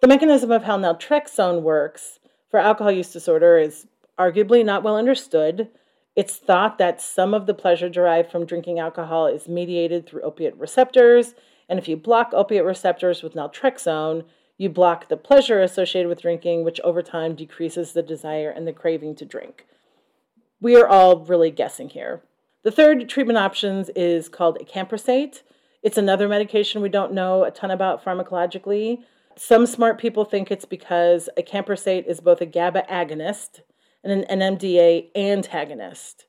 The 0.00 0.08
mechanism 0.08 0.52
of 0.52 0.64
how 0.64 0.78
naltrexone 0.78 1.62
works 1.62 2.18
for 2.50 2.60
alcohol 2.60 2.92
use 2.92 3.12
disorder 3.12 3.58
is 3.58 3.86
arguably 4.18 4.64
not 4.64 4.82
well 4.82 4.96
understood. 4.96 5.68
It's 6.14 6.36
thought 6.36 6.78
that 6.78 7.00
some 7.00 7.34
of 7.34 7.46
the 7.46 7.54
pleasure 7.54 7.88
derived 7.88 8.30
from 8.30 8.46
drinking 8.46 8.78
alcohol 8.78 9.26
is 9.26 9.48
mediated 9.48 10.06
through 10.06 10.22
opiate 10.22 10.56
receptors, 10.56 11.34
and 11.68 11.78
if 11.78 11.88
you 11.88 11.96
block 11.96 12.30
opiate 12.32 12.64
receptors 12.64 13.22
with 13.22 13.34
naltrexone, 13.34 14.24
you 14.56 14.68
block 14.68 15.08
the 15.08 15.16
pleasure 15.16 15.60
associated 15.60 16.08
with 16.08 16.22
drinking, 16.22 16.64
which 16.64 16.80
over 16.80 17.02
time 17.02 17.34
decreases 17.34 17.92
the 17.92 18.02
desire 18.02 18.50
and 18.50 18.66
the 18.66 18.72
craving 18.72 19.14
to 19.16 19.24
drink. 19.24 19.66
We 20.60 20.76
are 20.76 20.86
all 20.86 21.24
really 21.24 21.50
guessing 21.50 21.88
here. 21.88 22.22
The 22.62 22.70
third 22.70 23.08
treatment 23.08 23.38
options 23.38 23.90
is 23.90 24.28
called 24.28 24.58
acamprosate. 24.58 25.42
It's 25.82 25.98
another 25.98 26.28
medication 26.28 26.80
we 26.80 26.88
don't 26.88 27.12
know 27.12 27.44
a 27.44 27.50
ton 27.50 27.70
about 27.70 28.02
pharmacologically. 28.04 29.02
Some 29.36 29.66
smart 29.66 29.98
people 29.98 30.24
think 30.24 30.50
it's 30.50 30.64
because 30.64 31.28
acamprosate 31.36 32.06
is 32.06 32.20
both 32.20 32.40
a 32.40 32.46
GABA 32.46 32.84
agonist 32.90 33.60
and 34.02 34.24
an 34.24 34.40
NMDA 34.40 35.10
antagonist. 35.16 36.26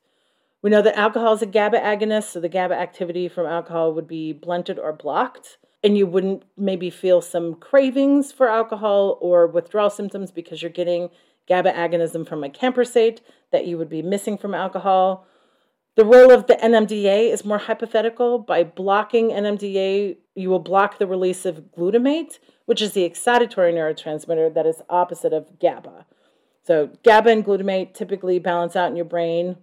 We 0.61 0.71
know 0.71 0.81
that 0.81 0.97
alcohol 0.97 1.33
is 1.33 1.43
a 1.43 1.45
GABA 1.45 1.77
agonist, 1.77 2.31
so 2.31 2.39
the 2.39 2.49
GABA 2.49 2.73
activity 2.73 3.29
from 3.29 3.45
alcohol 3.45 3.93
would 3.93 4.07
be 4.07 4.33
blunted 4.33 4.79
or 4.79 4.91
blocked, 4.91 5.57
and 5.85 5.95
you 5.95 6.07
wouldn't 6.07 6.41
maybe 6.57 6.89
feel 6.89 7.21
some 7.21 7.53
cravings 7.53 8.31
for 8.31 8.49
alcohol 8.49 9.19
or 9.21 9.45
withdrawal 9.45 9.91
symptoms 9.91 10.31
because 10.31 10.63
you're 10.63 10.71
getting 10.71 11.11
GABA 11.47 11.71
agonism 11.73 12.27
from 12.27 12.41
acamprosate 12.41 13.19
that 13.51 13.67
you 13.67 13.77
would 13.77 13.87
be 13.87 14.01
missing 14.01 14.35
from 14.35 14.55
alcohol. 14.55 15.27
The 15.95 16.03
role 16.03 16.31
of 16.31 16.47
the 16.47 16.55
NMDA 16.55 17.31
is 17.31 17.45
more 17.45 17.59
hypothetical. 17.59 18.39
By 18.39 18.63
blocking 18.63 19.29
NMDA, 19.29 20.17
you 20.33 20.49
will 20.49 20.59
block 20.59 20.97
the 20.97 21.05
release 21.05 21.45
of 21.45 21.65
glutamate, 21.77 22.39
which 22.65 22.81
is 22.81 22.93
the 22.93 23.07
excitatory 23.07 23.71
neurotransmitter 23.71 24.55
that 24.55 24.65
is 24.65 24.81
opposite 24.89 25.33
of 25.33 25.59
GABA. 25.59 26.07
So, 26.63 26.89
GABA 27.03 27.29
and 27.29 27.45
glutamate 27.45 27.93
typically 27.93 28.39
balance 28.39 28.75
out 28.75 28.89
in 28.89 28.95
your 28.95 29.05
brain, 29.05 29.57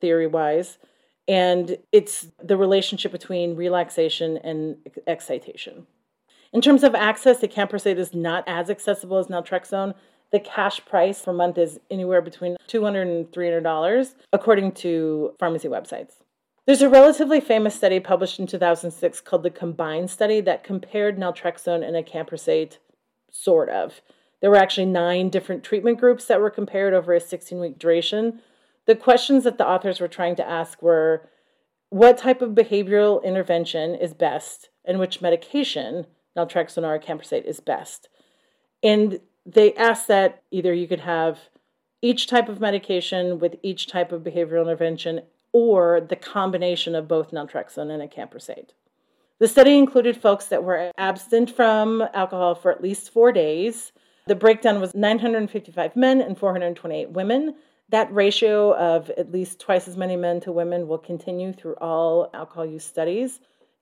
theory 0.00 0.28
wise, 0.28 0.78
and 1.28 1.78
it's 1.92 2.28
the 2.42 2.56
relationship 2.56 3.12
between 3.12 3.56
relaxation 3.56 4.36
and 4.38 4.76
excitation. 5.06 5.86
In 6.52 6.60
terms 6.60 6.84
of 6.84 6.94
access, 6.94 7.38
the 7.38 7.48
acamprosate 7.48 7.98
is 7.98 8.14
not 8.14 8.44
as 8.46 8.70
accessible 8.70 9.18
as 9.18 9.26
naltrexone. 9.26 9.94
The 10.32 10.40
cash 10.40 10.84
price 10.84 11.22
per 11.22 11.32
month 11.32 11.58
is 11.58 11.80
anywhere 11.90 12.22
between 12.22 12.56
$200 12.68 13.02
and 13.02 13.30
$300, 13.30 14.14
according 14.32 14.72
to 14.72 15.34
pharmacy 15.38 15.68
websites. 15.68 16.14
There's 16.66 16.82
a 16.82 16.88
relatively 16.88 17.40
famous 17.40 17.76
study 17.76 18.00
published 18.00 18.40
in 18.40 18.46
2006 18.46 19.20
called 19.20 19.44
the 19.44 19.50
Combine 19.50 20.08
Study 20.08 20.40
that 20.40 20.64
compared 20.64 21.16
naltrexone 21.16 21.86
and 21.86 21.94
acamprosate, 21.94 22.78
sort 23.30 23.68
of. 23.68 24.00
There 24.40 24.50
were 24.50 24.56
actually 24.56 24.86
nine 24.86 25.30
different 25.30 25.62
treatment 25.62 25.98
groups 25.98 26.24
that 26.26 26.40
were 26.40 26.50
compared 26.50 26.92
over 26.92 27.12
a 27.12 27.20
16 27.20 27.58
week 27.60 27.78
duration. 27.78 28.40
The 28.86 28.96
questions 28.96 29.44
that 29.44 29.58
the 29.58 29.68
authors 29.68 30.00
were 30.00 30.08
trying 30.08 30.36
to 30.36 30.48
ask 30.48 30.80
were 30.80 31.28
what 31.90 32.18
type 32.18 32.42
of 32.42 32.50
behavioral 32.50 33.22
intervention 33.22 33.94
is 33.94 34.14
best 34.14 34.70
and 34.84 34.98
which 34.98 35.20
medication, 35.20 36.06
naltrexone 36.36 36.84
or 36.84 36.98
acamprosate, 36.98 37.44
is 37.44 37.60
best. 37.60 38.08
And 38.82 39.20
they 39.44 39.74
asked 39.74 40.08
that 40.08 40.42
either 40.50 40.72
you 40.72 40.88
could 40.88 41.00
have 41.00 41.38
each 42.02 42.26
type 42.26 42.48
of 42.48 42.60
medication 42.60 43.38
with 43.38 43.56
each 43.62 43.86
type 43.86 44.12
of 44.12 44.22
behavioral 44.22 44.62
intervention 44.62 45.22
or 45.52 46.00
the 46.00 46.16
combination 46.16 46.94
of 46.94 47.08
both 47.08 47.30
naltrexone 47.30 47.90
and 47.90 48.10
acamprosate. 48.10 48.70
The 49.38 49.48
study 49.48 49.76
included 49.76 50.16
folks 50.16 50.46
that 50.46 50.64
were 50.64 50.92
absent 50.96 51.54
from 51.54 52.02
alcohol 52.14 52.54
for 52.54 52.70
at 52.70 52.82
least 52.82 53.12
four 53.12 53.32
days. 53.32 53.92
The 54.26 54.34
breakdown 54.34 54.80
was 54.80 54.94
955 54.94 55.94
men 55.96 56.20
and 56.20 56.38
428 56.38 57.10
women. 57.10 57.54
That 57.90 58.12
ratio 58.12 58.74
of 58.74 59.10
at 59.10 59.30
least 59.30 59.60
twice 59.60 59.86
as 59.86 59.96
many 59.96 60.16
men 60.16 60.40
to 60.40 60.52
women 60.52 60.88
will 60.88 60.98
continue 60.98 61.52
through 61.52 61.76
all 61.76 62.30
alcohol 62.34 62.66
use 62.66 62.84
studies. 62.84 63.40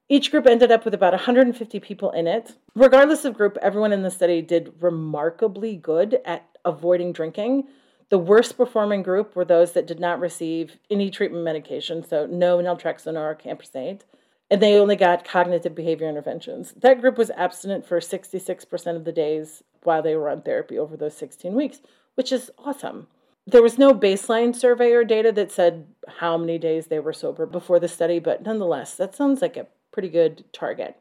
Each 0.09 0.31
group 0.31 0.47
ended 0.47 0.71
up 0.71 0.85
with 0.85 0.93
about 0.93 1.15
150 1.15 1.81
people 1.81 2.11
in 2.11 2.27
it. 2.27 2.55
Regardless 2.75 3.25
of 3.25 3.35
group, 3.35 3.57
everyone 3.63 3.93
in 3.93 4.03
the 4.03 4.11
study 4.11 4.43
did 4.43 4.75
remarkably 4.81 5.77
good 5.77 6.21
at 6.27 6.47
avoiding 6.65 7.13
drinking. 7.13 7.65
The 8.11 8.19
worst 8.19 8.59
performing 8.59 9.03
group 9.03 9.35
were 9.35 9.47
those 9.47 9.73
that 9.73 9.87
did 9.87 9.99
not 9.99 10.21
receive 10.21 10.79
any 10.91 11.11
treatment 11.11 11.43
medication, 11.43 12.07
so 12.07 12.27
no 12.27 12.59
naltrexone 12.59 13.17
or 13.17 13.35
acamprosate, 13.35 14.03
and 14.51 14.63
they 14.63 14.79
only 14.79 14.97
got 14.97 15.25
cognitive 15.25 15.75
behavior 15.75 16.09
interventions. 16.09 16.75
That 16.77 17.01
group 17.01 17.17
was 17.17 17.31
abstinent 17.31 17.87
for 17.87 17.99
66% 17.99 18.97
of 18.97 19.05
the 19.05 19.13
days 19.13 19.63
while 19.83 20.03
they 20.03 20.15
were 20.15 20.29
on 20.29 20.43
therapy 20.43 20.79
over 20.79 20.99
those 20.99 21.17
16 21.17 21.55
weeks, 21.55 21.81
which 22.15 22.31
is 22.31 22.51
awesome. 22.59 23.07
There 23.47 23.63
was 23.63 23.79
no 23.79 23.93
baseline 23.93 24.57
survey 24.57 24.93
or 24.93 25.05
data 25.05 25.31
that 25.33 25.53
said 25.53 25.87
how 26.19 26.39
many 26.39 26.59
days 26.59 26.87
they 26.87 26.99
were 26.99 27.13
sober 27.13 27.45
before 27.45 27.79
the 27.79 27.89
study, 27.89 28.19
but 28.19 28.43
nonetheless, 28.43 28.95
that 28.97 29.15
sounds 29.15 29.43
like 29.43 29.57
a 29.57 29.67
pretty 29.93 30.09
good 30.09 30.45
target. 30.53 30.97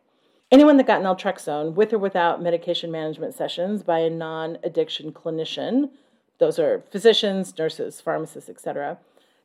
Anyone 0.51 0.77
that 0.77 0.87
got 0.87 1.01
naltrexone 1.01 1.73
with 1.73 1.93
or 1.93 1.97
without 1.97 2.43
medication 2.43 2.91
management 2.91 3.33
sessions 3.33 3.81
by 3.81 3.99
a 3.99 4.09
non 4.09 4.57
addiction 4.63 5.11
clinician, 5.11 5.89
those 6.37 6.59
are 6.59 6.83
physicians, 6.91 7.57
nurses, 7.57 8.01
pharmacists, 8.01 8.49
etc., 8.49 8.97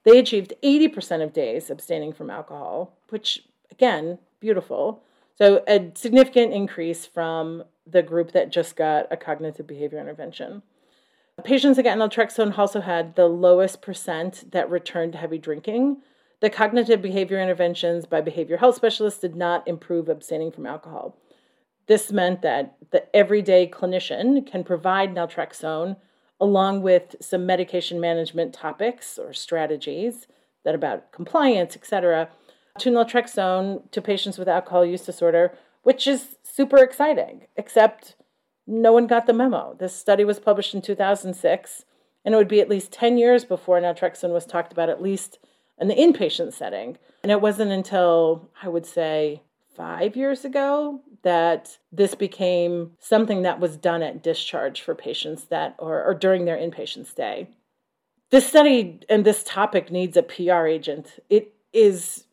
they 0.05 0.19
achieved 0.19 0.55
80% 0.63 1.23
of 1.23 1.33
days 1.33 1.71
abstaining 1.71 2.13
from 2.13 2.31
alcohol, 2.31 2.97
which, 3.11 3.45
again, 3.71 4.19
beautiful. 4.41 5.03
So, 5.37 5.63
a 5.69 5.91
significant 5.95 6.53
increase 6.53 7.05
from 7.05 7.65
the 7.87 8.03
group 8.03 8.33
that 8.33 8.51
just 8.51 8.77
got 8.77 9.07
a 9.11 9.17
cognitive 9.17 9.67
behavior 9.67 10.01
intervention. 10.01 10.63
Patients 11.45 11.77
that 11.77 11.85
got 11.85 11.99
naltrexone 11.99 12.57
also 12.59 12.81
had 12.81 13.15
the 13.15 13.27
lowest 13.27 13.81
percent 13.81 14.51
that 14.51 14.71
returned 14.71 15.13
to 15.13 15.19
heavy 15.19 15.39
drinking. 15.39 15.99
The 16.41 16.51
cognitive 16.51 17.01
behavior 17.01 17.41
interventions 17.41 18.07
by 18.07 18.21
behavior 18.21 18.57
health 18.57 18.77
specialists 18.77 19.21
did 19.21 19.37
not 19.37 19.67
improve 19.67 20.09
abstaining 20.09 20.51
from 20.51 20.67
alcohol. 20.67 21.17
This 21.87 22.13
meant 22.13 22.43
that 22.43 22.77
the 22.91 23.05
everyday 23.17 23.67
clinician 23.69 24.47
can 24.47 24.63
provide 24.63 25.15
naltrexone 25.15 25.97
along 26.41 26.83
with 26.83 27.17
some 27.21 27.47
medication 27.47 28.01
management 28.01 28.53
topics 28.53 29.19
or 29.19 29.33
strategies 29.33 30.27
that 30.65 30.75
about 30.75 31.11
compliance, 31.13 31.77
etc., 31.77 32.29
to 32.79 32.91
naltrexone 32.91 33.91
to 33.91 34.01
patients 34.01 34.39
with 34.39 34.49
alcohol 34.49 34.85
use 34.85 35.05
disorder, 35.05 35.53
which 35.83 36.07
is 36.07 36.37
super 36.45 36.79
exciting, 36.79 37.47
except 37.57 38.15
no 38.69 38.93
one 38.93 39.07
got 39.07 39.27
the 39.27 39.33
memo. 39.33 39.75
This 39.79 39.95
study 39.95 40.25
was 40.25 40.39
published 40.39 40.75
in 40.75 40.83
2006, 40.83 41.85
and 42.25 42.35
it 42.35 42.37
would 42.37 42.49
be 42.49 42.61
at 42.61 42.69
least 42.69 42.93
10 42.93 43.17
years 43.19 43.45
before 43.45 43.81
naltrexone 43.81 44.33
was 44.33 44.47
talked 44.47 44.73
about, 44.73 44.91
at 44.91 45.03
least 45.03 45.39
in 45.81 45.89
the 45.89 45.95
inpatient 45.95 46.53
setting. 46.53 46.99
And 47.23 47.33
it 47.33 47.41
wasn't 47.41 47.73
until, 47.73 48.49
I 48.63 48.69
would 48.69 48.87
say, 48.87 49.43
five 49.75 50.17
years 50.17 50.45
ago 50.45 51.01
that 51.23 51.79
this 51.93 52.15
became 52.15 52.93
something 52.99 53.43
that 53.43 53.61
was 53.61 53.77
done 53.77 54.03
at 54.03 54.23
discharge 54.23 54.83
for 54.83 54.95
patients 54.95 55.45
that 55.45 55.75
or, 55.79 56.05
or 56.05 56.15
during 56.15 56.45
their 56.45 56.57
inpatient 56.57 57.07
stay. 57.07 57.49
This 58.31 58.47
study 58.47 59.01
and 59.09 59.25
this 59.25 59.43
topic 59.43 59.91
needs 59.91 60.17
a 60.17 60.23
PR 60.23 60.67
agent. 60.67 61.19
It 61.31 61.55
is 61.73 62.25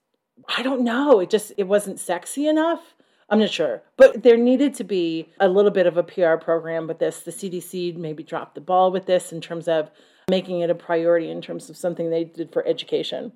I 0.47 0.63
don't 0.63 0.81
know, 0.81 1.19
it 1.19 1.29
just 1.29 1.53
it 1.57 1.63
wasn't 1.63 1.99
sexy 1.99 2.47
enough. 2.47 2.94
I'm 3.29 3.39
not 3.39 3.49
sure. 3.49 3.81
But 3.97 4.23
there 4.23 4.37
needed 4.37 4.75
to 4.75 4.83
be 4.83 5.29
a 5.39 5.49
little 5.49 5.71
bit 5.71 5.87
of 5.87 5.97
a 5.97 6.03
PR 6.03 6.35
program 6.35 6.87
with 6.87 6.99
this. 6.99 7.21
The 7.21 7.31
CDC 7.31 7.95
maybe 7.95 8.23
dropped 8.23 8.55
the 8.55 8.61
ball 8.61 8.91
with 8.91 9.07
this 9.07 9.31
in 9.31 9.41
terms 9.41 9.67
of 9.67 9.89
making 10.29 10.59
it 10.61 10.69
a 10.69 10.75
priority 10.75 11.29
in 11.29 11.41
terms 11.41 11.69
of 11.69 11.77
something 11.77 12.09
they 12.09 12.23
did 12.23 12.51
for 12.51 12.65
education. 12.67 13.33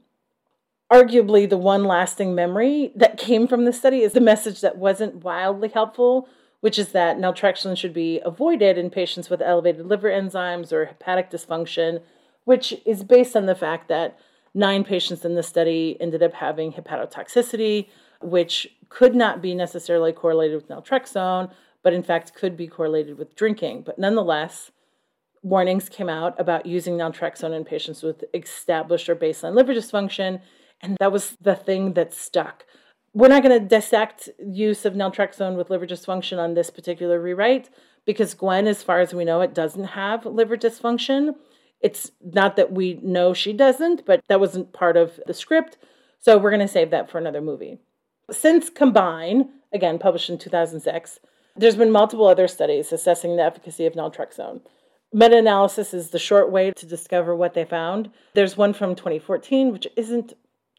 Arguably, 0.92 1.48
the 1.48 1.58
one 1.58 1.84
lasting 1.84 2.34
memory 2.34 2.92
that 2.96 3.18
came 3.18 3.48
from 3.48 3.66
the 3.66 3.74
study 3.74 4.02
is 4.02 4.14
the 4.14 4.22
message 4.22 4.62
that 4.62 4.78
wasn't 4.78 5.24
wildly 5.24 5.70
helpful, 5.70 6.28
which 6.62 6.80
is 6.80 6.90
that 6.90 7.18
naltrexone 7.18 7.78
should 7.78 7.94
be 7.94 8.20
avoided 8.26 8.78
in 8.78 8.90
patients 8.90 9.30
with 9.30 9.42
elevated 9.42 9.86
liver 9.86 10.10
enzymes 10.10 10.72
or 10.72 10.86
hepatic 10.86 11.30
dysfunction, 11.30 12.02
which 12.46 12.74
is 12.86 13.04
based 13.04 13.36
on 13.36 13.46
the 13.46 13.56
fact 13.56 13.88
that 13.88 14.18
nine 14.56 14.84
patients 14.84 15.24
in 15.24 15.36
the 15.36 15.44
study 15.44 15.96
ended 16.00 16.24
up 16.24 16.34
having 16.34 16.74
hepatotoxicity, 16.74 17.88
which 18.22 18.68
could 18.90 19.16
not 19.16 19.42
be 19.42 19.54
necessarily 19.56 20.12
correlated 20.12 20.56
with 20.56 20.70
naltrexone, 20.70 21.52
but 21.84 21.94
in 21.94 22.04
fact 22.04 22.34
could 22.34 22.58
be 22.58 22.68
correlated 22.68 23.18
with 23.18 23.36
drinking. 23.36 23.84
But 23.84 24.00
nonetheless, 24.00 24.72
warnings 25.42 25.90
came 25.90 26.10
out 26.10 26.40
about 26.40 26.66
using 26.66 26.98
naltrexone 26.98 27.56
in 27.56 27.64
patients 27.64 28.04
with 28.04 28.24
established 28.34 29.10
or 29.10 29.16
baseline 29.16 29.56
liver 29.56 29.74
dysfunction, 29.74 30.42
and 30.82 30.98
that 31.00 31.12
was 31.12 31.38
the 31.42 31.56
thing 31.56 31.94
that 31.94 32.14
stuck. 32.14 32.66
We're 33.14 33.30
not 33.30 33.44
going 33.44 33.60
to 33.60 33.68
dissect 33.68 34.30
use 34.46 34.86
of 34.86 34.94
naltrexone 34.94 35.56
with 35.56 35.70
liver 35.70 35.88
dysfunction 35.88 36.38
on 36.38 36.54
this 36.54 36.70
particular 36.70 37.20
rewrite 37.20 37.70
because 38.06 38.34
Gwen, 38.34 38.68
as 38.68 38.84
far 38.84 39.00
as 39.00 39.14
we 39.14 39.26
know, 39.26 39.42
it 39.42 39.54
doesn't 39.54 39.84
have 39.84 40.26
liver 40.26 40.58
dysfunction. 40.58 41.36
It's 41.82 42.12
not 42.22 42.56
that 42.56 42.72
we 42.72 43.00
know 43.02 43.34
she 43.34 43.54
doesn't, 43.54 44.06
but 44.06 44.22
that 44.28 44.40
wasn't 44.40 44.74
part 44.74 44.98
of 44.98 45.20
the 45.26 45.34
script. 45.34 45.78
So 46.20 46.38
we're 46.38 46.52
going 46.52 46.60
to 46.60 46.68
save 46.68 46.92
that 46.92 47.10
for 47.10 47.18
another 47.18 47.42
movie. 47.42 47.80
Since 48.32 48.70
Combine, 48.70 49.50
again 49.74 50.00
published 50.00 50.30
in 50.30 50.38
2006, 50.38 51.20
there's 51.56 51.76
been 51.76 51.92
multiple 51.92 52.28
other 52.28 52.48
studies 52.48 52.92
assessing 52.92 53.36
the 53.36 53.44
efficacy 53.44 53.86
of 53.86 53.94
naltrexone. 53.94 54.62
Meta 55.12 55.38
analysis 55.38 55.94
is 55.94 56.10
the 56.10 56.20
short 56.20 56.52
way 56.52 56.72
to 56.72 56.86
discover 56.86 57.36
what 57.36 57.54
they 57.54 57.66
found. 57.66 58.12
There's 58.36 58.56
one 58.56 58.74
from 58.74 58.96
2014, 58.96 59.72
which 59.72 59.88
isn't 59.96 60.34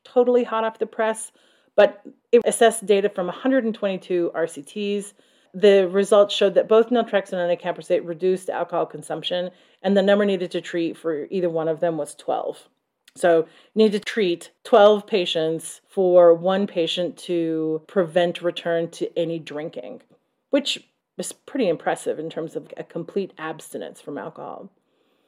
totally 0.04 0.44
hot 0.44 0.64
off 0.64 0.78
the 0.78 0.86
press, 0.86 1.32
but 1.74 2.02
it 2.30 2.40
assessed 2.44 2.86
data 2.86 3.08
from 3.08 3.26
122 3.26 4.30
RCTs. 4.34 5.12
The 5.52 5.88
results 5.88 6.34
showed 6.34 6.54
that 6.54 6.68
both 6.68 6.90
naltrexone 6.90 7.50
and 7.50 7.58
acamprosate 7.58 8.06
reduced 8.06 8.48
alcohol 8.48 8.86
consumption, 8.86 9.50
and 9.82 9.96
the 9.96 10.02
number 10.02 10.24
needed 10.24 10.52
to 10.52 10.60
treat 10.60 10.96
for 10.96 11.26
either 11.30 11.50
one 11.50 11.68
of 11.68 11.80
them 11.80 11.96
was 11.96 12.14
12. 12.14 12.68
So, 13.16 13.46
you 13.74 13.84
need 13.84 13.92
to 13.92 14.00
treat 14.00 14.50
12 14.64 15.06
patients 15.06 15.80
for 15.88 16.32
one 16.32 16.66
patient 16.66 17.16
to 17.18 17.82
prevent 17.86 18.42
return 18.42 18.90
to 18.92 19.18
any 19.18 19.38
drinking, 19.38 20.02
which 20.50 20.88
is 21.18 21.32
pretty 21.32 21.68
impressive 21.68 22.18
in 22.18 22.30
terms 22.30 22.56
of 22.56 22.72
a 22.76 22.84
complete 22.84 23.32
abstinence 23.38 24.00
from 24.00 24.16
alcohol. 24.16 24.70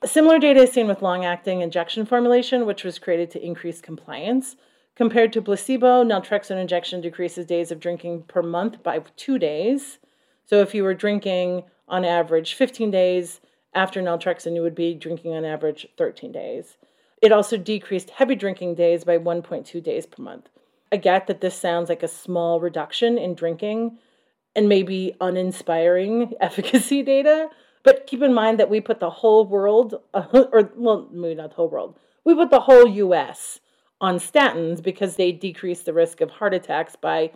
Similar 0.05 0.41
data 0.41 0.63
is 0.63 0.73
seen 0.73 0.89
with 0.89 1.03
long 1.03 1.25
acting 1.25 1.61
injection 1.61 2.07
formulation, 2.07 2.67
which 2.67 2.83
was 2.83 2.99
created 2.99 3.31
to 3.33 3.45
increase 3.45 3.81
compliance. 3.81 4.57
Compared 4.97 5.33
to 5.33 5.43
placebo, 5.43 6.05
naltrexone 6.05 6.61
injection 6.61 7.01
decreases 7.01 7.47
days 7.47 7.71
of 7.71 7.81
drinking 7.81 8.25
per 8.25 8.43
month 8.43 8.83
by 8.83 9.01
two 9.17 9.39
days. 9.39 9.99
So 10.45 10.61
if 10.61 10.75
you 10.75 10.83
were 10.83 10.95
drinking 10.95 11.63
on 11.89 12.05
average 12.05 12.55
15 12.55 12.91
days 12.91 13.41
after 13.75 14.03
naltrexone, 14.03 14.55
you 14.55 14.63
would 14.63 14.75
be 14.75 14.95
drinking 14.95 15.35
on 15.35 15.45
average 15.45 15.87
13 15.97 16.33
days. 16.33 16.77
It 17.23 17.31
also 17.31 17.57
decreased 17.57 18.11
heavy 18.11 18.35
drinking 18.35 18.75
days 18.75 19.05
by 19.05 19.17
1.2 19.17 19.81
days 19.81 20.07
per 20.07 20.21
month. 20.23 20.49
I 20.91 20.97
get 20.97 21.29
that 21.29 21.41
this 21.41 21.55
sounds 21.55 21.89
like 21.89 22.03
a 22.03 22.09
small 22.09 22.61
reduction 22.61 23.17
in 23.17 23.35
drinking 23.37 23.99
and 24.57 24.69
maybe 24.69 25.15
uninspiring 25.21 26.35
efficacy 26.41 27.03
data, 27.03 27.49
but 27.85 28.09
keep 28.09 28.23
in 28.23 28.35
mind 28.35 28.59
that 28.59 28.69
we 28.69 28.81
put 28.81 28.99
the 28.99 29.09
whole 29.09 29.47
world, 29.47 29.95
or 30.13 30.73
well, 30.77 31.09
maybe 31.13 31.37
not 31.37 31.51
the 31.51 31.57
whole 31.57 31.71
world, 31.71 31.97
we 32.25 32.35
put 32.35 32.51
the 32.51 32.61
whole 32.61 32.89
US 32.89 33.61
on 34.01 34.17
statins 34.17 34.83
because 34.83 35.15
they 35.15 35.31
decrease 35.31 35.83
the 35.83 35.93
risk 35.93 36.21
of 36.21 36.31
heart 36.31 36.53
attacks 36.53 36.97
by 36.97 37.31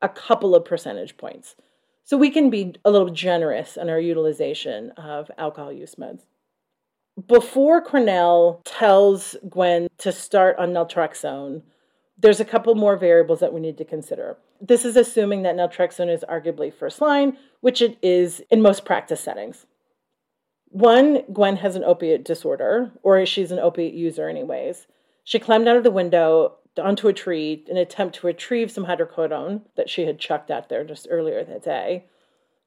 a 0.00 0.08
couple 0.08 0.54
of 0.54 0.64
percentage 0.64 1.16
points. 1.18 1.56
So 2.04 2.16
we 2.16 2.30
can 2.30 2.48
be 2.48 2.74
a 2.84 2.90
little 2.90 3.10
generous 3.10 3.76
in 3.76 3.90
our 3.90 4.00
utilization 4.00 4.92
of 4.92 5.30
alcohol 5.36 5.72
use 5.72 5.96
meds. 5.96 6.20
Before 7.24 7.80
Cornell 7.80 8.60
tells 8.66 9.36
Gwen 9.48 9.88
to 9.98 10.12
start 10.12 10.58
on 10.58 10.72
naltrexone, 10.72 11.62
there's 12.18 12.40
a 12.40 12.44
couple 12.44 12.74
more 12.74 12.96
variables 12.96 13.40
that 13.40 13.54
we 13.54 13.60
need 13.60 13.78
to 13.78 13.86
consider. 13.86 14.36
This 14.60 14.84
is 14.84 14.96
assuming 14.96 15.42
that 15.42 15.56
naltrexone 15.56 16.12
is 16.12 16.24
arguably 16.28 16.72
first 16.72 17.00
line, 17.00 17.38
which 17.60 17.80
it 17.80 17.96
is 18.02 18.42
in 18.50 18.60
most 18.60 18.84
practice 18.84 19.20
settings. 19.20 19.64
One, 20.68 21.22
Gwen 21.32 21.56
has 21.56 21.74
an 21.74 21.84
opiate 21.84 22.22
disorder, 22.22 22.92
or 23.02 23.24
she's 23.24 23.50
an 23.50 23.58
opiate 23.60 23.94
user, 23.94 24.28
anyways. 24.28 24.86
She 25.24 25.38
climbed 25.38 25.68
out 25.68 25.76
of 25.76 25.84
the 25.84 25.90
window 25.90 26.56
onto 26.76 27.08
a 27.08 27.14
tree 27.14 27.64
in 27.66 27.78
an 27.78 27.82
attempt 27.82 28.16
to 28.16 28.26
retrieve 28.26 28.70
some 28.70 28.84
hydrocodone 28.84 29.62
that 29.76 29.88
she 29.88 30.04
had 30.04 30.18
chucked 30.18 30.50
out 30.50 30.68
there 30.68 30.84
just 30.84 31.08
earlier 31.10 31.42
that 31.44 31.64
day. 31.64 32.04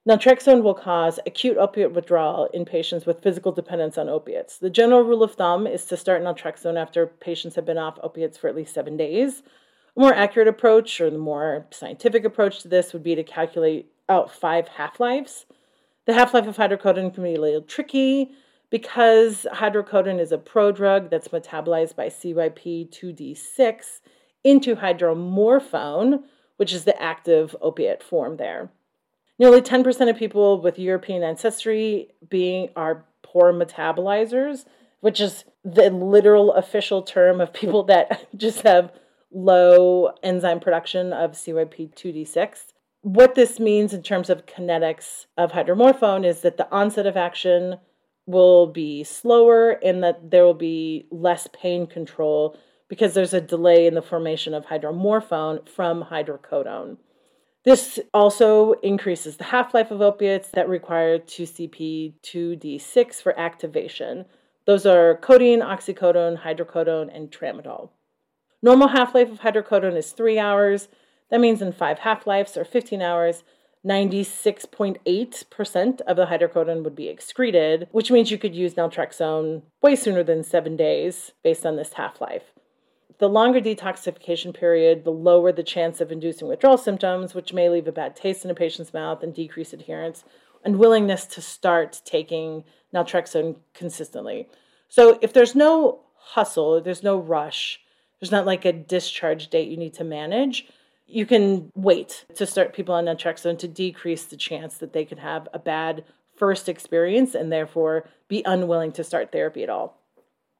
Naltrexone 0.07 0.63
will 0.63 0.73
cause 0.73 1.19
acute 1.25 1.57
opiate 1.57 1.91
withdrawal 1.91 2.45
in 2.53 2.63
patients 2.63 3.05
with 3.05 3.21
physical 3.21 3.51
dependence 3.51 3.97
on 3.97 4.07
opiates. 4.07 4.57
The 4.57 4.69
general 4.69 5.01
rule 5.01 5.23
of 5.23 5.33
thumb 5.33 5.67
is 5.67 5.83
to 5.85 5.97
start 5.97 6.23
naltrexone 6.23 6.79
after 6.79 7.05
patients 7.05 7.55
have 7.55 7.65
been 7.65 7.77
off 7.77 7.99
opiates 8.01 8.37
for 8.37 8.47
at 8.47 8.55
least 8.55 8.73
seven 8.73 8.95
days. 8.95 9.43
A 9.97 9.99
more 9.99 10.13
accurate 10.13 10.47
approach, 10.47 11.01
or 11.01 11.09
the 11.09 11.17
more 11.17 11.67
scientific 11.71 12.23
approach 12.23 12.61
to 12.61 12.69
this, 12.69 12.93
would 12.93 13.03
be 13.03 13.13
to 13.13 13.23
calculate 13.23 13.91
out 14.07 14.33
five 14.33 14.69
half 14.69 15.01
lives. 15.01 15.45
The 16.05 16.13
half 16.13 16.33
life 16.33 16.47
of 16.47 16.55
hydrocodone 16.55 17.13
can 17.13 17.23
be 17.23 17.35
a 17.35 17.41
little 17.41 17.61
tricky 17.61 18.31
because 18.69 19.45
hydrocodone 19.51 20.19
is 20.19 20.31
a 20.31 20.37
prodrug 20.37 21.09
that's 21.09 21.27
metabolized 21.27 21.97
by 21.97 22.07
CYP2D6 22.07 23.99
into 24.45 24.77
hydromorphone, 24.77 26.23
which 26.55 26.71
is 26.71 26.85
the 26.85 26.99
active 27.01 27.53
opiate 27.61 28.01
form 28.01 28.37
there. 28.37 28.71
Nearly 29.39 29.61
10% 29.61 30.09
of 30.09 30.17
people 30.17 30.61
with 30.61 30.77
European 30.77 31.23
ancestry 31.23 32.09
being 32.29 32.69
are 32.75 33.05
poor 33.23 33.53
metabolizers, 33.53 34.65
which 34.99 35.21
is 35.21 35.45
the 35.63 35.89
literal 35.89 36.51
official 36.51 37.01
term 37.01 37.39
of 37.39 37.53
people 37.53 37.83
that 37.83 38.27
just 38.35 38.61
have 38.63 38.91
low 39.31 40.11
enzyme 40.23 40.59
production 40.59 41.13
of 41.13 41.31
CYP2D6. 41.31 42.73
What 43.01 43.35
this 43.35 43.61
means 43.61 43.93
in 43.93 44.03
terms 44.03 44.29
of 44.29 44.45
kinetics 44.45 45.27
of 45.37 45.53
hydromorphone 45.53 46.25
is 46.25 46.41
that 46.41 46.57
the 46.57 46.69
onset 46.69 47.05
of 47.05 47.15
action 47.15 47.77
will 48.25 48.67
be 48.67 49.05
slower 49.05 49.71
and 49.71 50.03
that 50.03 50.31
there 50.31 50.43
will 50.43 50.53
be 50.53 51.07
less 51.11 51.47
pain 51.53 51.87
control 51.87 52.57
because 52.89 53.13
there's 53.13 53.33
a 53.33 53.39
delay 53.39 53.87
in 53.87 53.93
the 53.93 54.01
formation 54.01 54.53
of 54.53 54.65
hydromorphone 54.65 55.67
from 55.69 56.03
hydrocodone. 56.03 56.97
This 57.65 57.99
also 58.13 58.73
increases 58.83 59.37
the 59.37 59.45
half 59.45 59.73
life 59.73 59.89
of 59.91 60.01
opiates 60.01 60.49
that 60.51 60.69
require 60.69 61.19
CYP2D6 61.19 63.21
for 63.21 63.37
activation. 63.37 64.25
Those 64.65 64.85
are 64.85 65.17
codeine, 65.17 65.61
oxycodone, 65.61 66.41
hydrocodone, 66.41 67.13
and 67.13 67.29
tramadol. 67.31 67.89
Normal 68.61 68.89
half 68.89 69.15
life 69.15 69.31
of 69.31 69.39
hydrocodone 69.41 69.97
is 69.97 70.11
three 70.11 70.37
hours. 70.39 70.87
That 71.29 71.41
means 71.41 71.61
in 71.61 71.73
five 71.73 71.99
half 71.99 72.25
lives 72.25 72.57
or 72.57 72.63
15 72.63 73.01
hours, 73.01 73.43
96.8% 73.85 76.01
of 76.01 76.17
the 76.17 76.25
hydrocodone 76.25 76.83
would 76.83 76.95
be 76.95 77.07
excreted, 77.07 77.87
which 77.91 78.11
means 78.11 78.29
you 78.29 78.37
could 78.37 78.55
use 78.55 78.73
naltrexone 78.73 79.61
way 79.81 79.95
sooner 79.95 80.23
than 80.23 80.43
seven 80.43 80.75
days 80.75 81.31
based 81.43 81.65
on 81.65 81.77
this 81.77 81.93
half 81.93 82.19
life. 82.19 82.51
The 83.19 83.27
longer 83.27 83.59
detoxification 83.59 84.53
period, 84.53 85.03
the 85.03 85.11
lower 85.11 85.51
the 85.51 85.61
chance 85.61 85.99
of 85.99 86.09
inducing 86.09 86.47
withdrawal 86.47 86.77
symptoms, 86.77 87.35
which 87.35 87.53
may 87.53 87.69
leave 87.69 87.87
a 87.87 87.91
bad 87.91 88.15
taste 88.15 88.45
in 88.45 88.51
a 88.51 88.55
patient's 88.55 88.93
mouth 88.93 89.21
and 89.21 89.33
decrease 89.33 89.73
adherence 89.73 90.23
and 90.63 90.79
willingness 90.79 91.25
to 91.25 91.41
start 91.41 92.01
taking 92.05 92.63
naltrexone 92.93 93.57
consistently. 93.73 94.47
So, 94.87 95.19
if 95.21 95.33
there's 95.33 95.53
no 95.53 95.99
hustle, 96.15 96.79
there's 96.81 97.03
no 97.03 97.17
rush, 97.17 97.81
there's 98.19 98.31
not 98.31 98.45
like 98.45 98.63
a 98.63 98.71
discharge 98.71 99.49
date 99.49 99.69
you 99.69 99.77
need 99.77 99.93
to 99.95 100.05
manage, 100.05 100.67
you 101.05 101.25
can 101.25 101.71
wait 101.75 102.25
to 102.35 102.45
start 102.45 102.73
people 102.73 102.95
on 102.95 103.05
naltrexone 103.05 103.59
to 103.59 103.67
decrease 103.67 104.23
the 104.25 104.37
chance 104.37 104.77
that 104.77 104.93
they 104.93 105.03
could 105.03 105.19
have 105.19 105.47
a 105.53 105.59
bad 105.59 106.05
first 106.37 106.69
experience 106.69 107.35
and 107.35 107.51
therefore 107.51 108.07
be 108.29 108.43
unwilling 108.45 108.93
to 108.93 109.03
start 109.03 109.31
therapy 109.31 109.61
at 109.61 109.69
all. 109.69 109.98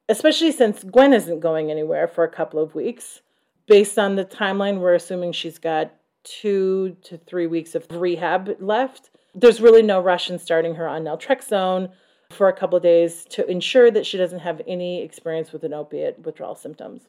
Especially 0.09 0.51
since 0.51 0.83
Gwen 0.83 1.13
isn't 1.13 1.39
going 1.39 1.69
anywhere 1.69 2.07
for 2.07 2.23
a 2.23 2.29
couple 2.29 2.59
of 2.59 2.73
weeks. 2.73 3.21
Based 3.67 3.99
on 3.99 4.15
the 4.15 4.25
timeline, 4.25 4.79
we're 4.79 4.95
assuming 4.95 5.31
she's 5.31 5.59
got 5.59 5.93
two 6.23 6.97
to 7.03 7.17
three 7.17 7.45
weeks 7.45 7.75
of 7.75 7.85
rehab 7.91 8.57
left. 8.59 9.11
There's 9.35 9.61
really 9.61 9.83
no 9.83 10.01
rush 10.01 10.27
in 10.27 10.39
starting 10.39 10.73
her 10.75 10.87
on 10.87 11.03
naltrexone 11.03 11.91
for 12.31 12.47
a 12.47 12.53
couple 12.53 12.77
of 12.77 12.83
days 12.83 13.23
to 13.29 13.47
ensure 13.49 13.91
that 13.91 14.05
she 14.05 14.17
doesn't 14.17 14.39
have 14.39 14.63
any 14.67 15.03
experience 15.03 15.51
with 15.51 15.63
an 15.63 15.73
opiate 15.73 16.25
withdrawal 16.25 16.55
symptoms. 16.55 17.03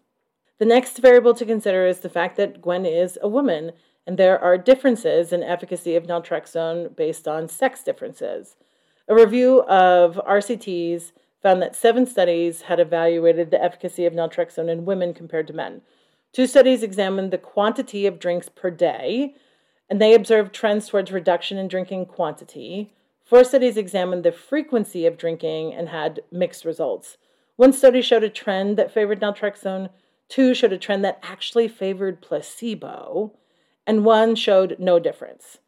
The 0.59 0.67
next 0.67 0.99
variable 0.99 1.33
to 1.35 1.47
consider 1.47 1.87
is 1.87 2.01
the 2.01 2.11
fact 2.11 2.37
that 2.37 2.61
Gwen 2.61 2.85
is 2.85 3.19
a 3.23 3.29
woman, 3.29 3.73
and 4.07 4.19
there 4.19 4.39
are 4.39 4.59
differences 4.59 5.33
in 5.33 5.43
efficacy 5.43 5.97
of 5.97 6.05
naltrexone 6.05 6.95
based 6.95 7.27
on 7.27 7.49
sex 7.49 7.83
differences. 7.83 8.57
A 9.09 9.15
review 9.15 9.63
of 9.63 10.21
RCTs 10.27 11.13
found 11.42 11.62
that 11.62 11.76
seven 11.76 12.07
studies 12.07 12.62
had 12.62 12.81
evaluated 12.81 13.50
the 13.50 13.62
efficacy 13.62 14.07
of 14.07 14.12
naltrexone 14.12 14.70
in 14.70 14.85
women 14.85 15.14
compared 15.14 15.46
to 15.46 15.53
men. 15.53 15.83
Two 16.33 16.46
studies 16.46 16.83
examined 16.83 17.31
the 17.31 17.38
quantity 17.38 18.07
of 18.07 18.18
drinks 18.18 18.48
per 18.48 18.70
day, 18.70 19.35
and 19.88 20.00
they 20.00 20.14
observed 20.14 20.55
trends 20.55 20.88
towards 20.88 21.11
reduction 21.11 21.59
in 21.59 21.66
drinking 21.68 22.07
quantity. 22.07 22.92
Four 23.24 23.44
studies 23.44 23.76
examined 23.76 24.24
the 24.24 24.33
frequency 24.33 25.07
of 25.07 25.16
drinking 25.16 25.74
and 25.74 25.88
had 25.88 26.20
mixed 26.31 26.64
results. 26.64 27.16
One 27.57 27.72
study 27.72 28.03
showed 28.03 28.24
a 28.24 28.31
trend 28.31 28.76
that 28.76 28.92
favored 28.92 29.20
naltrexone, 29.20 29.90
Two 30.31 30.55
showed 30.55 30.72
a 30.72 30.79
trend 30.79 31.05
that 31.05 31.18
actually 31.24 31.66
favored 31.66 32.22
placebo, 32.22 33.33
and 33.85 34.05
one 34.05 34.37
showed 34.37 34.76
no 34.79 35.00
difference. 35.00 35.59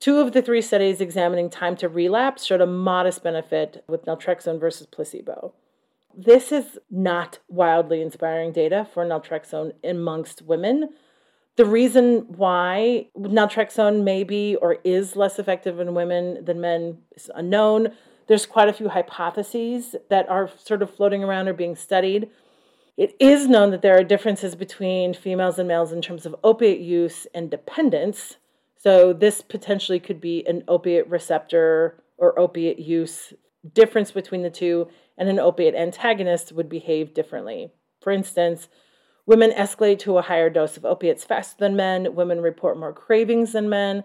Two 0.00 0.18
of 0.18 0.32
the 0.32 0.42
three 0.42 0.60
studies 0.60 1.00
examining 1.00 1.48
time 1.48 1.76
to 1.76 1.88
relapse 1.88 2.44
showed 2.44 2.60
a 2.60 2.66
modest 2.66 3.22
benefit 3.22 3.84
with 3.88 4.04
naltrexone 4.04 4.60
versus 4.60 4.86
placebo. 4.86 5.54
This 6.16 6.52
is 6.52 6.78
not 6.90 7.38
wildly 7.48 8.00
inspiring 8.00 8.52
data 8.52 8.86
for 8.92 9.04
naltrexone 9.04 9.72
amongst 9.82 10.42
women. 10.42 10.90
The 11.56 11.64
reason 11.64 12.26
why 12.36 13.08
naltrexone 13.16 14.02
may 14.02 14.24
be 14.24 14.56
or 14.56 14.78
is 14.84 15.16
less 15.16 15.38
effective 15.38 15.80
in 15.80 15.94
women 15.94 16.44
than 16.44 16.60
men 16.60 16.98
is 17.16 17.30
unknown. 17.34 17.92
There's 18.26 18.46
quite 18.46 18.68
a 18.68 18.72
few 18.72 18.88
hypotheses 18.88 19.96
that 20.10 20.28
are 20.28 20.50
sort 20.56 20.82
of 20.82 20.94
floating 20.94 21.22
around 21.22 21.48
or 21.48 21.52
being 21.52 21.76
studied. 21.76 22.28
It 22.96 23.14
is 23.18 23.48
known 23.48 23.70
that 23.70 23.82
there 23.82 23.96
are 23.96 24.04
differences 24.04 24.54
between 24.54 25.14
females 25.14 25.58
and 25.58 25.66
males 25.66 25.92
in 25.92 26.00
terms 26.00 26.26
of 26.26 26.36
opiate 26.44 26.80
use 26.80 27.26
and 27.34 27.50
dependence. 27.50 28.36
So, 28.76 29.12
this 29.12 29.40
potentially 29.40 30.00
could 30.00 30.20
be 30.20 30.46
an 30.46 30.64
opiate 30.68 31.08
receptor 31.08 32.02
or 32.18 32.38
opiate 32.38 32.78
use 32.78 33.32
difference 33.72 34.10
between 34.10 34.42
the 34.42 34.50
two 34.50 34.88
and 35.16 35.28
an 35.28 35.38
opiate 35.38 35.74
antagonist 35.74 36.52
would 36.52 36.68
behave 36.68 37.14
differently. 37.14 37.72
For 38.02 38.12
instance, 38.12 38.68
women 39.26 39.52
escalate 39.52 40.00
to 40.00 40.18
a 40.18 40.22
higher 40.22 40.50
dose 40.50 40.76
of 40.76 40.84
opiates 40.84 41.24
faster 41.24 41.56
than 41.58 41.76
men, 41.76 42.14
women 42.14 42.40
report 42.40 42.78
more 42.78 42.92
cravings 42.92 43.52
than 43.52 43.68
men, 43.68 44.04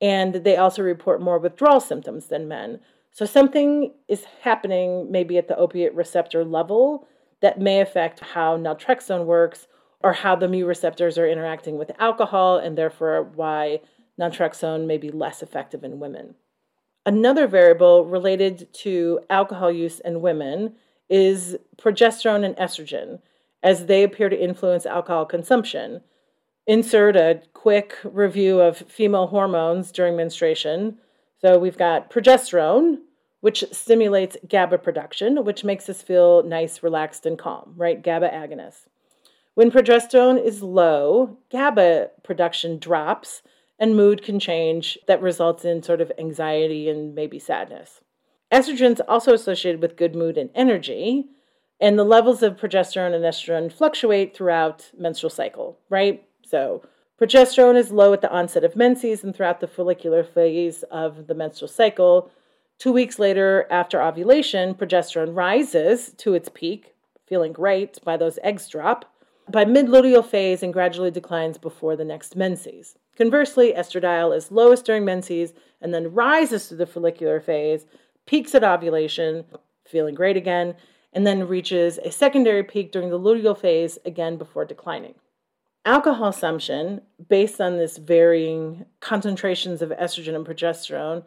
and 0.00 0.34
they 0.34 0.56
also 0.56 0.82
report 0.82 1.22
more 1.22 1.38
withdrawal 1.38 1.80
symptoms 1.80 2.26
than 2.26 2.48
men. 2.48 2.80
So 3.12 3.24
something 3.24 3.94
is 4.06 4.24
happening 4.42 5.10
maybe 5.10 5.38
at 5.38 5.48
the 5.48 5.56
opiate 5.56 5.94
receptor 5.94 6.44
level 6.44 7.08
that 7.40 7.60
may 7.60 7.80
affect 7.80 8.20
how 8.20 8.56
naltrexone 8.56 9.24
works 9.24 9.66
or 10.00 10.12
how 10.12 10.36
the 10.36 10.48
mu 10.48 10.66
receptors 10.66 11.18
are 11.18 11.26
interacting 11.26 11.78
with 11.78 11.90
alcohol 11.98 12.58
and 12.58 12.76
therefore 12.76 13.24
why 13.34 13.80
naltrexone 14.18 14.86
may 14.86 14.98
be 14.98 15.10
less 15.10 15.42
effective 15.42 15.84
in 15.84 16.00
women. 16.00 16.34
Another 17.06 17.46
variable 17.46 18.04
related 18.04 18.72
to 18.74 19.20
alcohol 19.30 19.72
use 19.72 20.00
in 20.00 20.20
women 20.20 20.74
is 21.08 21.56
progesterone 21.78 22.44
and 22.44 22.56
estrogen, 22.56 23.20
as 23.62 23.86
they 23.86 24.02
appear 24.02 24.28
to 24.28 24.38
influence 24.38 24.84
alcohol 24.84 25.24
consumption. 25.24 26.02
Insert 26.66 27.16
a 27.16 27.40
quick 27.54 27.96
review 28.04 28.60
of 28.60 28.76
female 28.76 29.28
hormones 29.28 29.90
during 29.90 30.16
menstruation. 30.16 30.98
So 31.40 31.58
we've 31.58 31.78
got 31.78 32.10
progesterone, 32.10 32.98
which 33.40 33.64
stimulates 33.72 34.36
GABA 34.46 34.78
production, 34.78 35.44
which 35.44 35.64
makes 35.64 35.88
us 35.88 36.02
feel 36.02 36.42
nice, 36.42 36.82
relaxed, 36.82 37.24
and 37.24 37.38
calm, 37.38 37.72
right? 37.76 38.02
GABA 38.02 38.28
agonist. 38.28 38.88
When 39.54 39.70
progesterone 39.70 40.44
is 40.44 40.62
low, 40.62 41.38
GABA 41.50 42.10
production 42.22 42.78
drops 42.78 43.42
and 43.78 43.96
mood 43.96 44.22
can 44.22 44.40
change 44.40 44.98
that 45.06 45.22
results 45.22 45.64
in 45.64 45.82
sort 45.82 46.00
of 46.00 46.12
anxiety 46.18 46.88
and 46.88 47.14
maybe 47.14 47.38
sadness. 47.38 48.00
Estrogen's 48.52 49.00
also 49.06 49.34
associated 49.34 49.80
with 49.80 49.96
good 49.96 50.14
mood 50.14 50.38
and 50.38 50.50
energy, 50.54 51.26
and 51.80 51.98
the 51.98 52.04
levels 52.04 52.42
of 52.42 52.56
progesterone 52.56 53.14
and 53.14 53.24
estrogen 53.24 53.70
fluctuate 53.70 54.34
throughout 54.34 54.90
menstrual 54.98 55.30
cycle, 55.30 55.78
right? 55.90 56.24
So 56.44 56.82
progesterone 57.20 57.76
is 57.76 57.92
low 57.92 58.12
at 58.12 58.20
the 58.20 58.30
onset 58.30 58.64
of 58.64 58.74
menses 58.74 59.22
and 59.22 59.34
throughout 59.34 59.60
the 59.60 59.68
follicular 59.68 60.24
phase 60.24 60.82
of 60.90 61.26
the 61.26 61.34
menstrual 61.34 61.68
cycle. 61.68 62.30
Two 62.78 62.92
weeks 62.92 63.18
later, 63.18 63.66
after 63.70 64.02
ovulation, 64.02 64.74
progesterone 64.74 65.36
rises 65.36 66.12
to 66.18 66.34
its 66.34 66.48
peak, 66.52 66.94
feeling 67.26 67.52
great 67.52 68.02
by 68.04 68.16
those 68.16 68.38
eggs 68.42 68.68
drop, 68.68 69.04
by 69.50 69.64
mid 69.64 69.86
luteal 69.86 70.24
phase 70.24 70.62
and 70.62 70.72
gradually 70.72 71.10
declines 71.10 71.58
before 71.58 71.96
the 71.96 72.04
next 72.04 72.34
menses. 72.34 72.96
Conversely, 73.18 73.74
estradiol 73.76 74.34
is 74.34 74.52
lowest 74.52 74.84
during 74.84 75.04
menses 75.04 75.52
and 75.80 75.92
then 75.92 76.14
rises 76.14 76.68
through 76.68 76.78
the 76.78 76.86
follicular 76.86 77.40
phase, 77.40 77.84
peaks 78.26 78.54
at 78.54 78.62
ovulation, 78.62 79.44
feeling 79.84 80.14
great 80.14 80.36
again, 80.36 80.76
and 81.12 81.26
then 81.26 81.48
reaches 81.48 81.98
a 81.98 82.12
secondary 82.12 82.62
peak 82.62 82.92
during 82.92 83.10
the 83.10 83.18
luteal 83.18 83.58
phase 83.58 83.98
again 84.06 84.36
before 84.36 84.64
declining. 84.64 85.14
Alcohol 85.84 86.30
consumption, 86.30 87.00
based 87.28 87.60
on 87.60 87.76
this 87.76 87.96
varying 87.96 88.84
concentrations 89.00 89.82
of 89.82 89.90
estrogen 89.90 90.36
and 90.36 90.46
progesterone, 90.46 91.24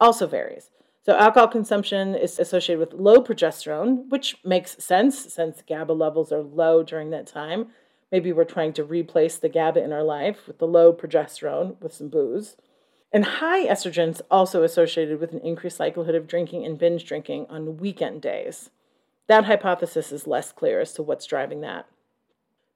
also 0.00 0.26
varies. 0.26 0.70
So, 1.04 1.16
alcohol 1.16 1.48
consumption 1.48 2.16
is 2.16 2.38
associated 2.40 2.80
with 2.80 2.98
low 2.98 3.18
progesterone, 3.18 4.08
which 4.08 4.36
makes 4.44 4.82
sense 4.82 5.32
since 5.32 5.62
GABA 5.62 5.92
levels 5.92 6.32
are 6.32 6.42
low 6.42 6.82
during 6.82 7.10
that 7.10 7.28
time. 7.28 7.68
Maybe 8.10 8.32
we're 8.32 8.44
trying 8.44 8.72
to 8.74 8.84
replace 8.84 9.36
the 9.36 9.48
GABA 9.48 9.82
in 9.82 9.92
our 9.92 10.02
life 10.02 10.46
with 10.46 10.58
the 10.58 10.66
low 10.66 10.92
progesterone 10.92 11.80
with 11.80 11.92
some 11.92 12.08
booze. 12.08 12.56
And 13.12 13.24
high 13.24 13.66
estrogens 13.66 14.20
also 14.30 14.62
associated 14.62 15.20
with 15.20 15.32
an 15.32 15.40
increased 15.40 15.80
likelihood 15.80 16.14
of 16.14 16.26
drinking 16.26 16.64
and 16.64 16.78
binge 16.78 17.04
drinking 17.04 17.46
on 17.48 17.78
weekend 17.78 18.22
days. 18.22 18.70
That 19.28 19.44
hypothesis 19.44 20.10
is 20.10 20.26
less 20.26 20.52
clear 20.52 20.80
as 20.80 20.92
to 20.94 21.02
what's 21.02 21.26
driving 21.26 21.60
that. 21.62 21.86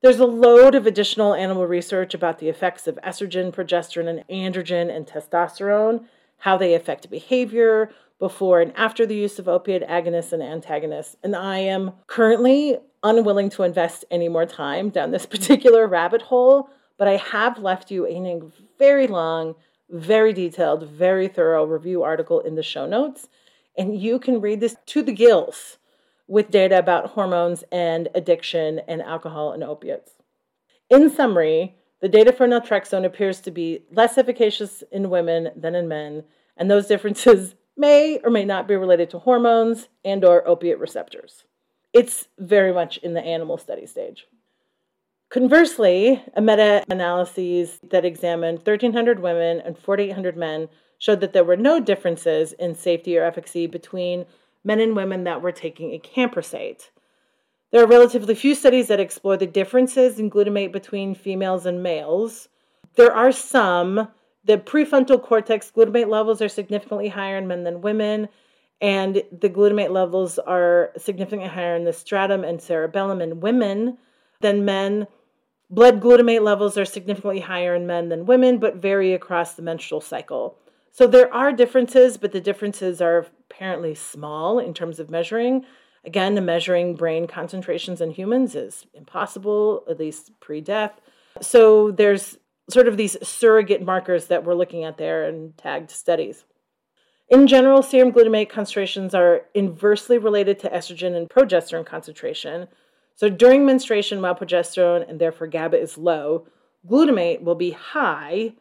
There's 0.02 0.20
a 0.20 0.26
load 0.26 0.74
of 0.74 0.86
additional 0.86 1.32
animal 1.32 1.66
research 1.66 2.12
about 2.12 2.38
the 2.38 2.48
effects 2.48 2.86
of 2.86 2.98
estrogen, 3.04 3.54
progesterone, 3.54 4.08
and 4.08 4.28
androgen 4.28 4.94
and 4.94 5.06
testosterone, 5.06 6.06
how 6.38 6.56
they 6.56 6.74
affect 6.74 7.08
behavior, 7.08 7.90
before 8.22 8.60
and 8.60 8.72
after 8.76 9.04
the 9.04 9.16
use 9.16 9.40
of 9.40 9.48
opiate 9.48 9.82
agonists 9.88 10.32
and 10.32 10.44
antagonists. 10.44 11.16
And 11.24 11.34
I 11.34 11.58
am 11.58 11.90
currently 12.06 12.78
unwilling 13.02 13.50
to 13.50 13.64
invest 13.64 14.04
any 14.12 14.28
more 14.28 14.46
time 14.46 14.90
down 14.90 15.10
this 15.10 15.26
particular 15.34 15.88
rabbit 15.88 16.22
hole, 16.22 16.70
but 16.98 17.08
I 17.08 17.16
have 17.16 17.58
left 17.58 17.90
you 17.90 18.06
a 18.06 18.40
very 18.78 19.08
long, 19.08 19.56
very 19.90 20.32
detailed, 20.32 20.88
very 20.88 21.26
thorough 21.26 21.64
review 21.64 22.04
article 22.04 22.38
in 22.38 22.54
the 22.54 22.62
show 22.62 22.86
notes. 22.86 23.28
And 23.76 24.00
you 24.00 24.20
can 24.20 24.40
read 24.40 24.60
this 24.60 24.76
to 24.86 25.02
the 25.02 25.12
gills 25.12 25.78
with 26.28 26.48
data 26.48 26.78
about 26.78 27.10
hormones 27.10 27.64
and 27.72 28.08
addiction 28.14 28.82
and 28.86 29.02
alcohol 29.02 29.50
and 29.50 29.64
opiates. 29.64 30.12
In 30.88 31.10
summary, 31.10 31.74
the 32.00 32.08
data 32.08 32.32
for 32.32 32.46
naltrexone 32.46 33.04
appears 33.04 33.40
to 33.40 33.50
be 33.50 33.82
less 33.90 34.16
efficacious 34.16 34.84
in 34.92 35.10
women 35.10 35.50
than 35.56 35.74
in 35.74 35.88
men, 35.88 36.22
and 36.56 36.70
those 36.70 36.86
differences 36.86 37.56
may 37.76 38.18
or 38.22 38.30
may 38.30 38.44
not 38.44 38.68
be 38.68 38.76
related 38.76 39.10
to 39.10 39.18
hormones 39.18 39.88
and 40.04 40.24
or 40.24 40.46
opiate 40.46 40.78
receptors. 40.78 41.44
It's 41.92 42.28
very 42.38 42.72
much 42.72 42.98
in 42.98 43.14
the 43.14 43.22
animal 43.22 43.58
study 43.58 43.86
stage. 43.86 44.26
Conversely, 45.30 46.22
a 46.34 46.42
meta-analysis 46.42 47.80
that 47.90 48.04
examined 48.04 48.58
1,300 48.58 49.20
women 49.20 49.60
and 49.60 49.78
4,800 49.78 50.36
men 50.36 50.68
showed 50.98 51.20
that 51.20 51.32
there 51.32 51.44
were 51.44 51.56
no 51.56 51.80
differences 51.80 52.52
in 52.52 52.74
safety 52.74 53.16
or 53.16 53.24
efficacy 53.24 53.66
between 53.66 54.26
men 54.62 54.78
and 54.78 54.94
women 54.94 55.24
that 55.24 55.42
were 55.42 55.52
taking 55.52 55.92
a 55.92 55.98
acamprosate. 55.98 56.90
There 57.70 57.82
are 57.82 57.88
relatively 57.88 58.34
few 58.34 58.54
studies 58.54 58.88
that 58.88 59.00
explore 59.00 59.38
the 59.38 59.46
differences 59.46 60.18
in 60.18 60.30
glutamate 60.30 60.72
between 60.72 61.14
females 61.14 61.64
and 61.64 61.82
males. 61.82 62.48
There 62.96 63.12
are 63.12 63.32
some 63.32 64.08
the 64.44 64.58
prefrontal 64.58 65.22
cortex 65.22 65.70
glutamate 65.74 66.08
levels 66.08 66.42
are 66.42 66.48
significantly 66.48 67.08
higher 67.08 67.38
in 67.38 67.46
men 67.46 67.64
than 67.64 67.80
women, 67.80 68.28
and 68.80 69.22
the 69.30 69.48
glutamate 69.48 69.90
levels 69.90 70.38
are 70.38 70.90
significantly 70.96 71.48
higher 71.48 71.76
in 71.76 71.84
the 71.84 71.92
striatum 71.92 72.46
and 72.46 72.60
cerebellum 72.60 73.20
in 73.20 73.40
women 73.40 73.98
than 74.40 74.64
men. 74.64 75.06
Blood 75.70 76.00
glutamate 76.00 76.42
levels 76.42 76.76
are 76.76 76.84
significantly 76.84 77.40
higher 77.40 77.74
in 77.74 77.86
men 77.86 78.08
than 78.08 78.26
women, 78.26 78.58
but 78.58 78.76
vary 78.76 79.14
across 79.14 79.54
the 79.54 79.62
menstrual 79.62 80.00
cycle. 80.00 80.58
So 80.90 81.06
there 81.06 81.32
are 81.32 81.52
differences, 81.52 82.18
but 82.18 82.32
the 82.32 82.40
differences 82.40 83.00
are 83.00 83.26
apparently 83.50 83.94
small 83.94 84.58
in 84.58 84.74
terms 84.74 84.98
of 84.98 85.08
measuring. 85.08 85.64
Again, 86.04 86.44
measuring 86.44 86.96
brain 86.96 87.26
concentrations 87.28 88.00
in 88.00 88.10
humans 88.10 88.54
is 88.56 88.86
impossible, 88.92 89.84
at 89.88 90.00
least 90.00 90.32
pre 90.40 90.60
death. 90.60 91.00
So 91.40 91.92
there's 91.92 92.36
sort 92.72 92.88
of 92.88 92.96
these 92.96 93.16
surrogate 93.26 93.82
markers 93.82 94.26
that 94.26 94.44
we're 94.44 94.54
looking 94.54 94.84
at 94.84 94.98
there 94.98 95.28
in 95.28 95.52
tagged 95.56 95.90
studies. 95.90 96.44
In 97.28 97.46
general, 97.46 97.82
serum 97.82 98.12
glutamate 98.12 98.50
concentrations 98.50 99.14
are 99.14 99.46
inversely 99.54 100.18
related 100.18 100.58
to 100.60 100.68
estrogen 100.68 101.16
and 101.16 101.30
progesterone 101.30 101.86
concentration. 101.86 102.68
So 103.14 103.28
during 103.28 103.64
menstruation, 103.64 104.20
while 104.20 104.34
progesterone 104.34 105.08
and 105.08 105.18
therefore 105.18 105.46
GABA 105.46 105.80
is 105.80 105.96
low, 105.96 106.46
glutamate 106.86 107.42
will 107.42 107.54
be 107.54 107.70
high, 107.70 108.52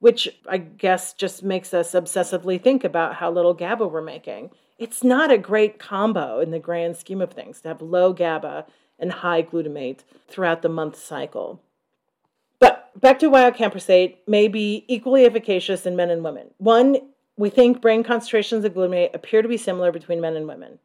which 0.00 0.28
I 0.48 0.58
guess 0.58 1.12
just 1.14 1.42
makes 1.42 1.72
us 1.72 1.92
obsessively 1.92 2.62
think 2.62 2.84
about 2.84 3.14
how 3.14 3.30
little 3.30 3.54
GABA 3.54 3.86
we're 3.86 4.02
making. 4.02 4.50
It's 4.78 5.02
not 5.02 5.30
a 5.30 5.38
great 5.38 5.78
combo 5.78 6.40
in 6.40 6.50
the 6.50 6.58
grand 6.58 6.96
scheme 6.96 7.22
of 7.22 7.32
things 7.32 7.60
to 7.62 7.68
have 7.68 7.80
low 7.80 8.12
GABA 8.12 8.66
and 8.98 9.12
high 9.12 9.42
glutamate 9.42 10.00
throughout 10.28 10.62
the 10.62 10.68
month 10.68 10.98
cycle. 10.98 11.62
Back 13.00 13.20
to 13.20 13.28
why 13.28 13.48
acamprosate 13.48 14.16
may 14.26 14.48
be 14.48 14.84
equally 14.88 15.24
efficacious 15.24 15.86
in 15.86 15.94
men 15.94 16.10
and 16.10 16.24
women. 16.24 16.50
One, 16.58 16.96
we 17.36 17.48
think 17.48 17.80
brain 17.80 18.02
concentrations 18.02 18.64
of 18.64 18.74
glutamate 18.74 19.14
appear 19.14 19.40
to 19.40 19.48
be 19.48 19.56
similar 19.56 19.92
between 19.92 20.20
men 20.20 20.34
and 20.34 20.48
women. 20.48 20.80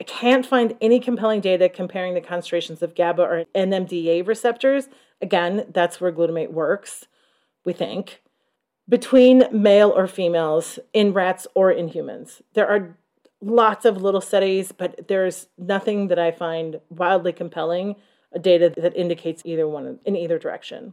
I 0.00 0.04
can't 0.04 0.46
find 0.46 0.76
any 0.80 1.00
compelling 1.00 1.40
data 1.40 1.68
comparing 1.68 2.14
the 2.14 2.20
concentrations 2.20 2.82
of 2.82 2.94
GABA 2.94 3.22
or 3.22 3.44
NMDA 3.52 4.24
receptors. 4.24 4.88
Again, 5.20 5.66
that's 5.72 6.00
where 6.00 6.12
glutamate 6.12 6.52
works, 6.52 7.06
we 7.64 7.72
think, 7.72 8.22
between 8.88 9.48
male 9.50 9.90
or 9.90 10.06
females 10.06 10.78
in 10.92 11.12
rats 11.12 11.48
or 11.54 11.72
in 11.72 11.88
humans. 11.88 12.42
There 12.52 12.68
are 12.68 12.96
lots 13.40 13.84
of 13.84 14.00
little 14.00 14.20
studies, 14.20 14.70
but 14.70 15.08
there's 15.08 15.48
nothing 15.58 16.06
that 16.08 16.18
I 16.18 16.30
find 16.30 16.80
wildly 16.90 17.32
compelling 17.32 17.96
data 18.40 18.72
that 18.76 18.94
indicates 18.94 19.42
either 19.44 19.66
one 19.66 19.98
in 20.04 20.14
either 20.14 20.38
direction. 20.38 20.92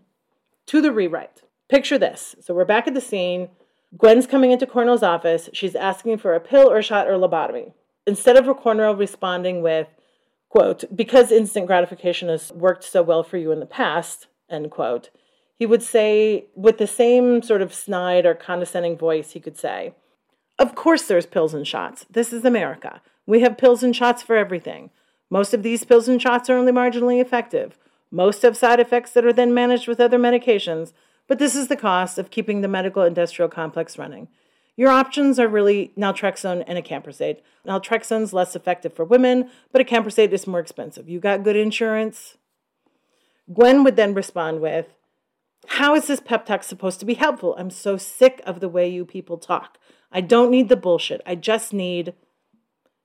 To 0.68 0.82
the 0.82 0.92
rewrite. 0.92 1.42
Picture 1.70 1.98
this. 1.98 2.36
So 2.42 2.54
we're 2.54 2.66
back 2.66 2.88
at 2.88 2.94
the 2.94 3.02
scene. 3.02 3.50
Gwen's 3.98 4.28
coming 4.28 4.52
into 4.52 4.66
Cornell's 4.66 5.04
office. 5.04 5.50
She's 5.54 5.76
asking 5.76 6.18
for 6.18 6.34
a 6.34 6.40
pill 6.40 6.70
or 6.70 6.82
shot 6.82 7.08
or 7.08 7.14
lobotomy. 7.14 7.74
Instead 8.08 8.38
of 8.38 8.58
Cornell 8.58 8.96
responding 8.96 9.62
with, 9.62 9.88
quote, 10.50 10.84
because 10.96 11.32
instant 11.32 11.68
gratification 11.68 12.30
has 12.30 12.52
worked 12.52 12.84
so 12.84 13.04
well 13.04 13.24
for 13.24 13.38
you 13.38 13.52
in 13.52 13.60
the 13.60 13.66
past, 13.66 14.28
end 14.50 14.72
quote, 14.72 15.10
he 15.58 15.66
would 15.66 15.84
say, 15.84 16.48
with 16.56 16.80
the 16.80 16.88
same 16.88 17.44
sort 17.44 17.62
of 17.62 17.74
snide 17.74 18.26
or 18.26 18.34
condescending 18.34 18.98
voice, 18.98 19.32
he 19.32 19.40
could 19.40 19.58
say, 19.58 19.94
Of 20.58 20.74
course, 20.74 21.04
there's 21.04 21.28
pills 21.28 21.54
and 21.54 21.68
shots. 21.68 22.06
This 22.10 22.34
is 22.34 22.44
America. 22.44 23.02
We 23.28 23.42
have 23.42 23.60
pills 23.60 23.84
and 23.84 23.96
shots 23.96 24.24
for 24.24 24.36
everything. 24.36 24.90
Most 25.30 25.54
of 25.54 25.62
these 25.62 25.84
pills 25.84 26.08
and 26.08 26.22
shots 26.22 26.50
are 26.50 26.58
only 26.58 26.72
marginally 26.72 27.22
effective. 27.22 27.78
Most 28.12 28.42
have 28.42 28.58
side 28.58 28.80
effects 28.80 29.12
that 29.12 29.26
are 29.26 29.34
then 29.34 29.54
managed 29.54 29.88
with 29.88 30.02
other 30.02 30.20
medications, 30.20 30.92
but 31.28 31.40
this 31.40 31.56
is 31.56 31.70
the 31.70 31.78
cost 31.78 32.18
of 32.18 32.30
keeping 32.30 32.60
the 32.60 32.68
medical 32.68 33.04
industrial 33.04 33.50
complex 33.50 33.98
running. 33.98 34.28
Your 34.76 34.90
options 34.90 35.40
are 35.40 35.48
really 35.48 35.94
naltrexone 35.98 36.64
and 36.68 36.78
acamprosate. 36.84 37.40
Naltrexone's 37.66 38.34
less 38.34 38.56
effective 38.56 38.94
for 38.94 39.06
women, 39.06 39.50
but 39.72 39.86
acamprosate 39.86 40.32
is 40.32 40.48
more 40.48 40.60
expensive. 40.60 41.08
You 41.08 41.20
got 41.20 41.44
good 41.44 41.56
insurance? 41.56 42.38
Gwen 43.54 43.84
would 43.84 43.96
then 43.96 44.14
respond 44.14 44.62
with, 44.62 44.94
How 45.68 45.96
is 45.96 46.08
this 46.08 46.20
pep 46.20 46.46
talk 46.46 46.64
supposed 46.64 47.00
to 47.00 47.06
be 47.06 47.14
helpful? 47.14 47.56
I'm 47.58 47.70
so 47.70 47.96
sick 47.96 48.42
of 48.46 48.60
the 48.60 48.70
way 48.70 48.90
you 48.90 49.06
people 49.06 49.38
talk. 49.38 49.78
I 50.12 50.22
don't 50.22 50.52
need 50.52 50.68
the 50.68 50.76
bullshit. 50.76 51.22
I 51.26 51.36
just 51.36 51.74
need. 51.74 52.14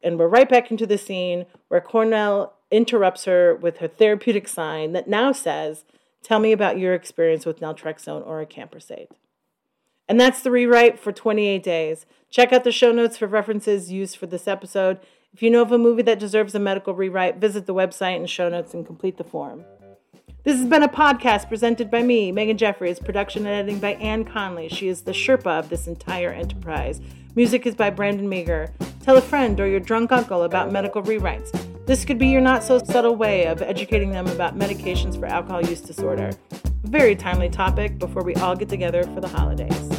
And 0.03 0.19
we're 0.19 0.29
right 0.29 0.49
back 0.49 0.71
into 0.71 0.87
the 0.87 0.99
scene 0.99 1.47
where 1.69 1.81
Cornell 1.81 2.56
interrupts 2.71 3.25
her 3.25 3.55
with 3.55 3.79
her 3.79 3.89
therapeutic 3.89 4.49
sign 4.49 4.93
that 4.93 5.09
now 5.09 5.33
says, 5.33 5.85
Tell 6.23 6.41
me 6.41 6.51
about 6.51 6.79
your 6.79 6.93
experience 6.93 7.47
with 7.47 7.61
naltrexone 7.61 8.27
or 8.27 8.45
acamprosate. 8.45 9.09
And 10.09 10.21
that's 10.21 10.43
the 10.43 10.51
rewrite 10.51 10.99
for 10.99 11.13
28 11.13 11.63
days. 11.63 12.07
Check 12.31 12.53
out 12.53 12.65
the 12.65 12.73
show 12.73 12.93
notes 12.93 13.17
for 13.17 13.27
references 13.27 13.93
used 13.93 14.17
for 14.17 14.27
this 14.27 14.49
episode. 14.49 14.99
If 15.33 15.43
you 15.43 15.51
know 15.51 15.63
of 15.63 15.71
a 15.71 15.79
movie 15.79 16.03
that 16.03 16.19
deserves 16.19 16.55
a 16.55 16.59
medical 16.59 16.95
rewrite, 16.95 17.37
visit 17.37 17.67
the 17.67 17.75
website 17.75 18.17
and 18.17 18.29
show 18.29 18.49
notes 18.49 18.75
and 18.75 18.87
complete 18.87 19.19
the 19.19 19.25
form. 19.25 19.65
This 20.43 20.59
has 20.59 20.67
been 20.67 20.83
a 20.83 20.89
podcast 20.89 21.49
presented 21.49 21.91
by 21.91 22.03
me, 22.03 22.31
Megan 22.31 22.57
Jeffries, 22.57 23.01
production 23.01 23.47
and 23.47 23.55
editing 23.55 23.81
by 23.81 23.95
Anne 23.95 24.25
Conley. 24.25 24.69
She 24.69 24.89
is 24.89 25.03
the 25.03 25.13
Sherpa 25.13 25.59
of 25.59 25.69
this 25.69 25.87
entire 25.87 26.31
enterprise. 26.31 27.01
Music 27.35 27.67
is 27.67 27.75
by 27.75 27.91
Brandon 27.91 28.29
Meager. 28.29 28.73
Tell 29.03 29.17
a 29.17 29.21
friend 29.21 29.59
or 29.61 29.67
your 29.67 29.81
drunk 29.81 30.13
uncle 30.13 30.45
about 30.45 30.73
medical 30.73 31.03
rewrites. 31.03 31.76
This 31.87 32.05
could 32.05 32.19
be 32.19 32.27
your 32.27 32.41
not 32.41 32.65
so 32.65 32.79
subtle 32.79 33.15
way 33.15 33.47
of 33.47 33.63
educating 33.63 34.11
them 34.11 34.27
about 34.27 34.59
medications 34.59 35.17
for 35.19 35.27
alcohol 35.27 35.65
use 35.65 35.81
disorder. 35.81 36.33
A 36.51 36.89
very 36.89 37.15
timely 37.15 37.49
topic 37.49 37.97
before 38.01 38.25
we 38.25 38.35
all 38.35 38.57
get 38.57 38.69
together 38.69 39.05
for 39.05 39.21
the 39.21 39.29
holidays. 39.29 39.96